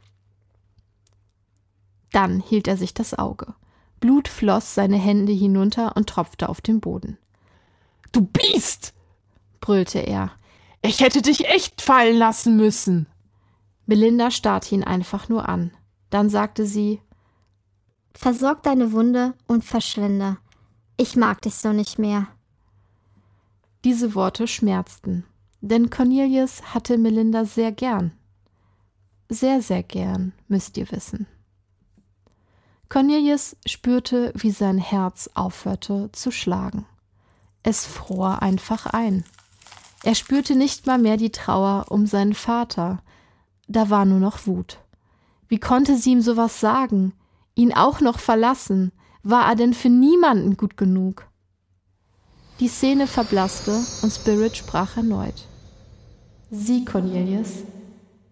Dann 2.12 2.40
hielt 2.42 2.68
er 2.68 2.76
sich 2.76 2.94
das 2.94 3.14
Auge. 3.14 3.54
Blut 4.00 4.28
floss 4.28 4.74
seine 4.74 4.98
Hände 4.98 5.32
hinunter 5.32 5.96
und 5.96 6.10
tropfte 6.10 6.50
auf 6.50 6.60
den 6.60 6.82
Boden. 6.82 7.18
Du 8.12 8.22
Biest! 8.22 8.94
Brüllte 9.62 10.00
er. 10.00 10.32
Ich 10.82 11.00
hätte 11.00 11.22
dich 11.22 11.48
echt 11.48 11.82
fallen 11.82 12.18
lassen 12.18 12.58
müssen. 12.58 13.08
Melinda 13.86 14.32
starrte 14.32 14.76
ihn 14.76 14.84
einfach 14.84 15.30
nur 15.30 15.48
an. 15.48 15.72
Dann 16.10 16.30
sagte 16.30 16.66
sie 16.66 17.00
Versorg 18.14 18.64
deine 18.64 18.92
Wunde 18.92 19.34
und 19.48 19.64
verschwinde. 19.64 20.38
Ich 20.98 21.16
mag 21.16 21.42
dich 21.42 21.56
so 21.56 21.72
nicht 21.72 21.98
mehr. 21.98 22.28
Diese 23.84 24.14
Worte 24.14 24.48
schmerzten, 24.48 25.26
denn 25.62 25.90
Cornelius 25.90 26.62
hatte 26.74 26.98
Melinda 26.98 27.46
sehr 27.46 27.72
gern. 27.72 28.12
Sehr, 29.30 29.62
sehr 29.62 29.82
gern, 29.82 30.34
müsst 30.48 30.78
ihr 30.78 30.92
wissen. 30.92 31.26
Cornelius 32.90 33.56
spürte, 33.66 34.34
wie 34.36 34.52
sein 34.52 34.78
Herz 34.78 35.30
aufhörte 35.34 36.12
zu 36.12 36.30
schlagen. 36.30 36.86
Es 37.64 37.86
fror 37.86 38.42
einfach 38.42 38.86
ein. 38.86 39.24
Er 40.04 40.16
spürte 40.16 40.56
nicht 40.56 40.88
mal 40.88 40.98
mehr 40.98 41.18
die 41.18 41.32
Trauer 41.32 41.86
um 41.90 42.06
seinen 42.06 42.34
Vater. 42.34 43.04
Da 43.68 43.90
war 43.90 44.06
nur 44.06 44.20
noch 44.20 44.48
Wut. 44.48 44.80
Wie 45.48 45.60
konnte 45.60 45.96
sie 45.96 46.12
ihm 46.12 46.22
sowas 46.22 46.60
sagen? 46.60 47.14
Ihn 47.56 47.74
auch 47.74 48.02
noch 48.02 48.20
verlassen? 48.20 48.92
War 49.24 49.48
er 49.48 49.56
denn 49.56 49.74
für 49.74 49.90
niemanden 49.90 50.58
gut 50.58 50.78
genug? 50.78 51.28
Die 52.60 52.68
Szene 52.68 53.08
verblasste 53.08 53.84
und 54.02 54.12
Spirit 54.12 54.58
sprach 54.58 54.98
erneut. 54.98 55.48
Sieh, 56.50 56.86
Cornelius, 56.86 57.64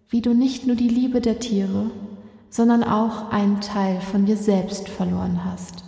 wie 0.10 0.22
du 0.22 0.34
nicht 0.34 0.66
nur 0.66 0.76
die 0.76 0.90
Liebe 0.90 1.22
der 1.22 1.40
Tiere, 1.40 1.92
sondern 2.50 2.84
auch 2.84 3.30
einen 3.32 3.62
Teil 3.62 4.02
von 4.02 4.26
dir 4.26 4.38
selbst 4.38 4.90
verloren 4.90 5.46
hast. 5.46 5.84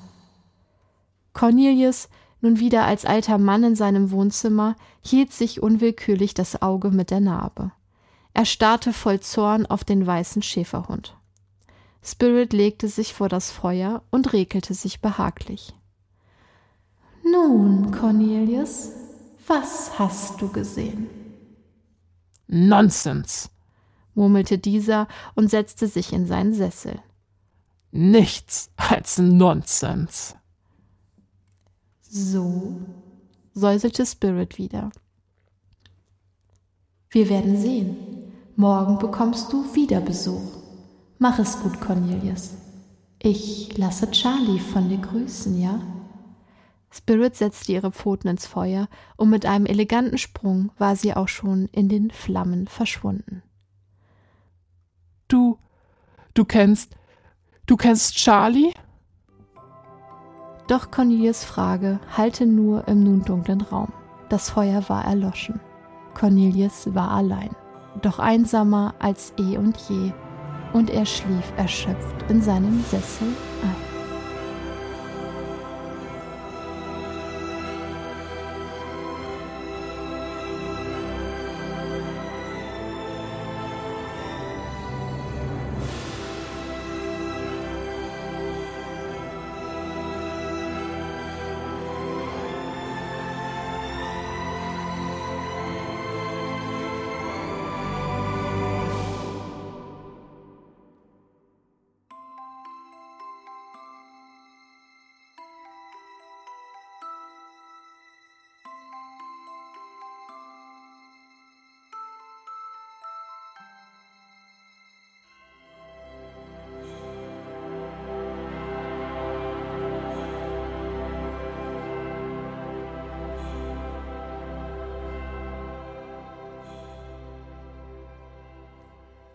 Cornelius, 1.34 2.08
nun 2.42 2.60
wieder 2.60 2.86
als 2.86 3.06
alter 3.06 3.38
Mann 3.38 3.64
in 3.64 3.76
seinem 3.76 4.12
Wohnzimmer, 4.12 4.76
hielt 5.02 5.32
sich 5.32 5.62
unwillkürlich 5.62 6.34
das 6.34 6.62
Auge 6.62 6.90
mit 6.90 7.12
der 7.12 7.22
Narbe. 7.22 7.72
Er 8.34 8.46
starrte 8.46 8.94
voll 8.94 9.20
Zorn 9.20 9.66
auf 9.66 9.84
den 9.84 10.06
weißen 10.06 10.42
Schäferhund. 10.42 11.18
Spirit 12.04 12.54
legte 12.54 12.88
sich 12.88 13.14
vor 13.14 13.30
das 13.30 13.52
Feuer 13.52 14.02
und 14.10 14.34
regelte 14.34 14.74
sich 14.74 15.02
behaglich. 15.02 15.74
Nun, 17.24 17.92
Cornelius, 17.92 18.90
was 19.48 20.00
hast 20.00 20.42
du 20.42 20.52
gesehen? 20.52 21.08
Nonsens, 22.48 23.52
murmelte 24.16 24.58
dieser 24.58 25.08
und 25.36 25.50
setzte 25.50 25.88
sich 25.88 26.12
in 26.12 26.26
seinen 26.26 26.54
Sessel. 26.54 27.00
Nichts 27.92 28.72
als 28.78 29.20
Nonsens. 29.20 30.36
So, 32.14 32.76
säuselte 33.54 34.06
Spirit 34.06 34.58
wieder. 34.58 34.92
Wir 37.10 37.30
werden 37.30 37.56
sehen. 37.56 37.96
Morgen 38.58 39.00
bekommst 39.00 39.54
du 39.54 39.64
wieder 39.74 40.02
Besuch. 40.02 40.60
Mach 41.20 41.40
es 41.40 41.62
gut, 41.62 41.80
Cornelius. 41.80 42.52
Ich 43.18 43.78
lasse 43.78 44.12
Charlie 44.12 44.60
von 44.60 44.90
dir 44.90 44.98
grüßen, 44.98 45.58
ja? 45.58 45.80
Spirit 46.90 47.38
setzte 47.38 47.72
ihre 47.72 47.94
Pfoten 47.94 48.28
ins 48.28 48.46
Feuer 48.46 48.90
und 49.16 49.30
mit 49.30 49.46
einem 49.46 49.66
eleganten 49.66 50.18
Sprung 50.18 50.74
war 50.78 50.98
sie 50.98 51.14
auch 51.14 51.30
schon 51.30 51.68
in 51.68 51.88
den 51.88 52.12
Flammen 52.12 52.68
verschwunden. 52.68 53.42
Du, 55.30 55.60
du 56.34 56.44
kennst, 56.44 56.94
du 57.68 57.78
kennst 57.78 58.18
Charlie? 58.18 58.74
Doch 60.68 60.92
Cornelius 60.92 61.44
Frage 61.44 62.00
hallte 62.16 62.46
nur 62.46 62.88
im 62.88 63.04
nun 63.04 63.24
dunklen 63.24 63.62
Raum. 63.62 63.92
Das 64.30 64.50
Feuer 64.50 64.84
war 64.88 65.06
erloschen. 65.06 65.60
Cornelius 66.14 66.94
war 66.94 67.12
allein, 67.12 67.50
doch 68.02 68.20
einsamer 68.20 68.94
als 69.00 69.34
eh 69.38 69.58
und 69.58 69.78
je, 69.90 70.12
und 70.74 70.90
er 70.90 71.06
schlief 71.06 71.52
erschöpft 71.58 72.30
in 72.30 72.42
seinem 72.42 72.82
Sessel 72.84 73.28
ein. 73.64 73.91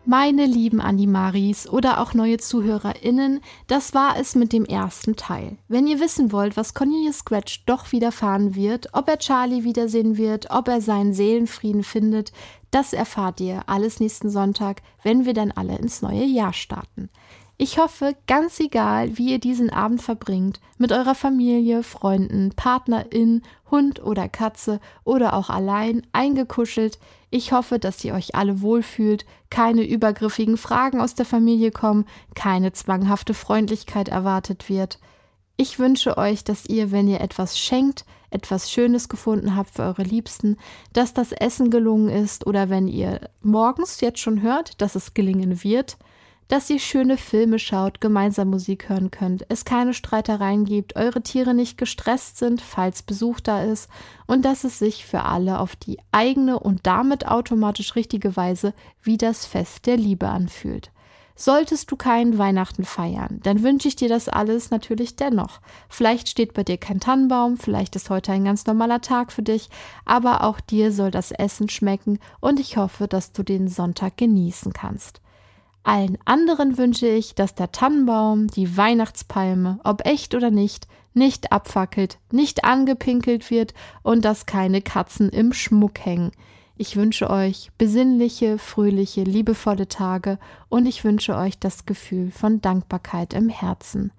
Meine 0.08 0.46
lieben 0.46 0.80
Animaris 0.80 1.68
oder 1.68 2.00
auch 2.00 2.14
neue 2.14 2.38
ZuhörerInnen, 2.38 3.40
das 3.66 3.92
war 3.92 4.16
es 4.16 4.36
mit 4.36 4.52
dem 4.52 4.64
ersten 4.64 5.16
Teil. 5.16 5.58
Wenn 5.66 5.88
ihr 5.88 5.98
wissen 5.98 6.30
wollt, 6.30 6.56
was 6.56 6.74
Cornelius 6.74 7.18
Scratch 7.18 7.64
doch 7.66 7.90
widerfahren 7.90 8.54
wird, 8.54 8.90
ob 8.92 9.08
er 9.08 9.18
Charlie 9.18 9.64
wiedersehen 9.64 10.16
wird, 10.16 10.48
ob 10.50 10.68
er 10.68 10.80
seinen 10.80 11.12
Seelenfrieden 11.12 11.82
findet, 11.82 12.30
das 12.70 12.92
erfahrt 12.92 13.40
ihr 13.40 13.64
alles 13.66 13.98
nächsten 13.98 14.30
Sonntag, 14.30 14.80
wenn 15.02 15.26
wir 15.26 15.34
dann 15.34 15.50
alle 15.50 15.76
ins 15.76 16.02
neue 16.02 16.24
Jahr 16.24 16.52
starten. 16.52 17.10
Ich 17.58 17.78
hoffe, 17.78 18.14
ganz 18.26 18.60
egal, 18.60 19.16
wie 19.16 19.30
ihr 19.30 19.38
diesen 19.38 19.70
Abend 19.70 20.02
verbringt, 20.02 20.60
mit 20.76 20.92
eurer 20.92 21.14
Familie, 21.14 21.82
Freunden, 21.82 22.50
Partnerin, 22.54 23.42
Hund 23.70 24.02
oder 24.02 24.28
Katze 24.28 24.78
oder 25.04 25.32
auch 25.32 25.48
allein, 25.48 26.02
eingekuschelt, 26.12 26.98
ich 27.30 27.52
hoffe, 27.52 27.78
dass 27.78 28.04
ihr 28.04 28.14
euch 28.14 28.34
alle 28.34 28.60
wohlfühlt, 28.60 29.24
keine 29.50 29.86
übergriffigen 29.86 30.58
Fragen 30.58 31.00
aus 31.00 31.14
der 31.14 31.26
Familie 31.26 31.70
kommen, 31.70 32.04
keine 32.34 32.72
zwanghafte 32.72 33.34
Freundlichkeit 33.34 34.08
erwartet 34.08 34.68
wird. 34.68 34.98
Ich 35.56 35.78
wünsche 35.78 36.18
euch, 36.18 36.44
dass 36.44 36.66
ihr, 36.66 36.92
wenn 36.92 37.08
ihr 37.08 37.22
etwas 37.22 37.58
schenkt, 37.58 38.04
etwas 38.30 38.70
Schönes 38.70 39.08
gefunden 39.08 39.56
habt 39.56 39.70
für 39.70 39.82
eure 39.82 40.02
Liebsten, 40.02 40.58
dass 40.92 41.14
das 41.14 41.32
Essen 41.32 41.70
gelungen 41.70 42.10
ist 42.10 42.46
oder 42.46 42.68
wenn 42.68 42.86
ihr 42.86 43.30
morgens 43.42 44.00
jetzt 44.02 44.20
schon 44.20 44.42
hört, 44.42 44.80
dass 44.82 44.94
es 44.94 45.14
gelingen 45.14 45.64
wird, 45.64 45.96
dass 46.48 46.70
ihr 46.70 46.78
schöne 46.78 47.16
Filme 47.16 47.58
schaut, 47.58 48.00
gemeinsam 48.00 48.50
Musik 48.50 48.88
hören 48.88 49.10
könnt, 49.10 49.44
es 49.48 49.64
keine 49.64 49.94
Streitereien 49.94 50.64
gibt, 50.64 50.96
eure 50.96 51.22
Tiere 51.22 51.54
nicht 51.54 51.76
gestresst 51.78 52.38
sind, 52.38 52.62
falls 52.62 53.02
Besuch 53.02 53.40
da 53.40 53.62
ist 53.64 53.88
und 54.26 54.44
dass 54.44 54.64
es 54.64 54.78
sich 54.78 55.04
für 55.06 55.22
alle 55.22 55.58
auf 55.58 55.76
die 55.76 55.98
eigene 56.12 56.58
und 56.58 56.86
damit 56.86 57.26
automatisch 57.26 57.96
richtige 57.96 58.36
Weise 58.36 58.74
wie 59.02 59.18
das 59.18 59.46
Fest 59.46 59.86
der 59.86 59.96
Liebe 59.96 60.28
anfühlt. 60.28 60.90
Solltest 61.38 61.90
du 61.90 61.96
keinen 61.96 62.38
Weihnachten 62.38 62.84
feiern, 62.84 63.40
dann 63.42 63.62
wünsche 63.62 63.88
ich 63.88 63.96
dir 63.96 64.08
das 64.08 64.30
alles 64.30 64.70
natürlich 64.70 65.16
dennoch. 65.16 65.60
Vielleicht 65.90 66.30
steht 66.30 66.54
bei 66.54 66.64
dir 66.64 66.78
kein 66.78 66.98
Tannenbaum, 66.98 67.58
vielleicht 67.58 67.94
ist 67.94 68.08
heute 68.08 68.32
ein 68.32 68.44
ganz 68.44 68.64
normaler 68.64 69.02
Tag 69.02 69.32
für 69.32 69.42
dich, 69.42 69.68
aber 70.06 70.44
auch 70.44 70.60
dir 70.60 70.92
soll 70.92 71.10
das 71.10 71.32
Essen 71.32 71.68
schmecken 71.68 72.20
und 72.40 72.58
ich 72.58 72.78
hoffe, 72.78 73.06
dass 73.06 73.32
du 73.32 73.42
den 73.42 73.68
Sonntag 73.68 74.16
genießen 74.16 74.72
kannst. 74.72 75.20
Allen 75.86 76.18
anderen 76.24 76.78
wünsche 76.78 77.06
ich, 77.06 77.36
dass 77.36 77.54
der 77.54 77.70
Tannenbaum, 77.70 78.48
die 78.48 78.76
Weihnachtspalme, 78.76 79.78
ob 79.84 80.04
echt 80.04 80.34
oder 80.34 80.50
nicht, 80.50 80.88
nicht 81.14 81.52
abfackelt, 81.52 82.18
nicht 82.32 82.64
angepinkelt 82.64 83.52
wird 83.52 83.72
und 84.02 84.24
dass 84.24 84.46
keine 84.46 84.82
Katzen 84.82 85.28
im 85.28 85.52
Schmuck 85.52 86.04
hängen. 86.04 86.32
Ich 86.76 86.96
wünsche 86.96 87.30
euch 87.30 87.70
besinnliche, 87.78 88.58
fröhliche, 88.58 89.22
liebevolle 89.22 89.86
Tage 89.86 90.40
und 90.68 90.86
ich 90.86 91.04
wünsche 91.04 91.36
euch 91.36 91.56
das 91.56 91.86
Gefühl 91.86 92.32
von 92.32 92.60
Dankbarkeit 92.60 93.32
im 93.32 93.48
Herzen. 93.48 94.10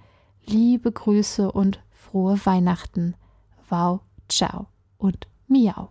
Liebe 0.45 0.89
Grüße 0.89 1.51
und 1.51 1.82
frohe 1.91 2.39
Weihnachten. 2.45 3.15
Wow, 3.68 3.99
ciao 4.30 4.68
und 4.97 5.28
miau. 5.49 5.89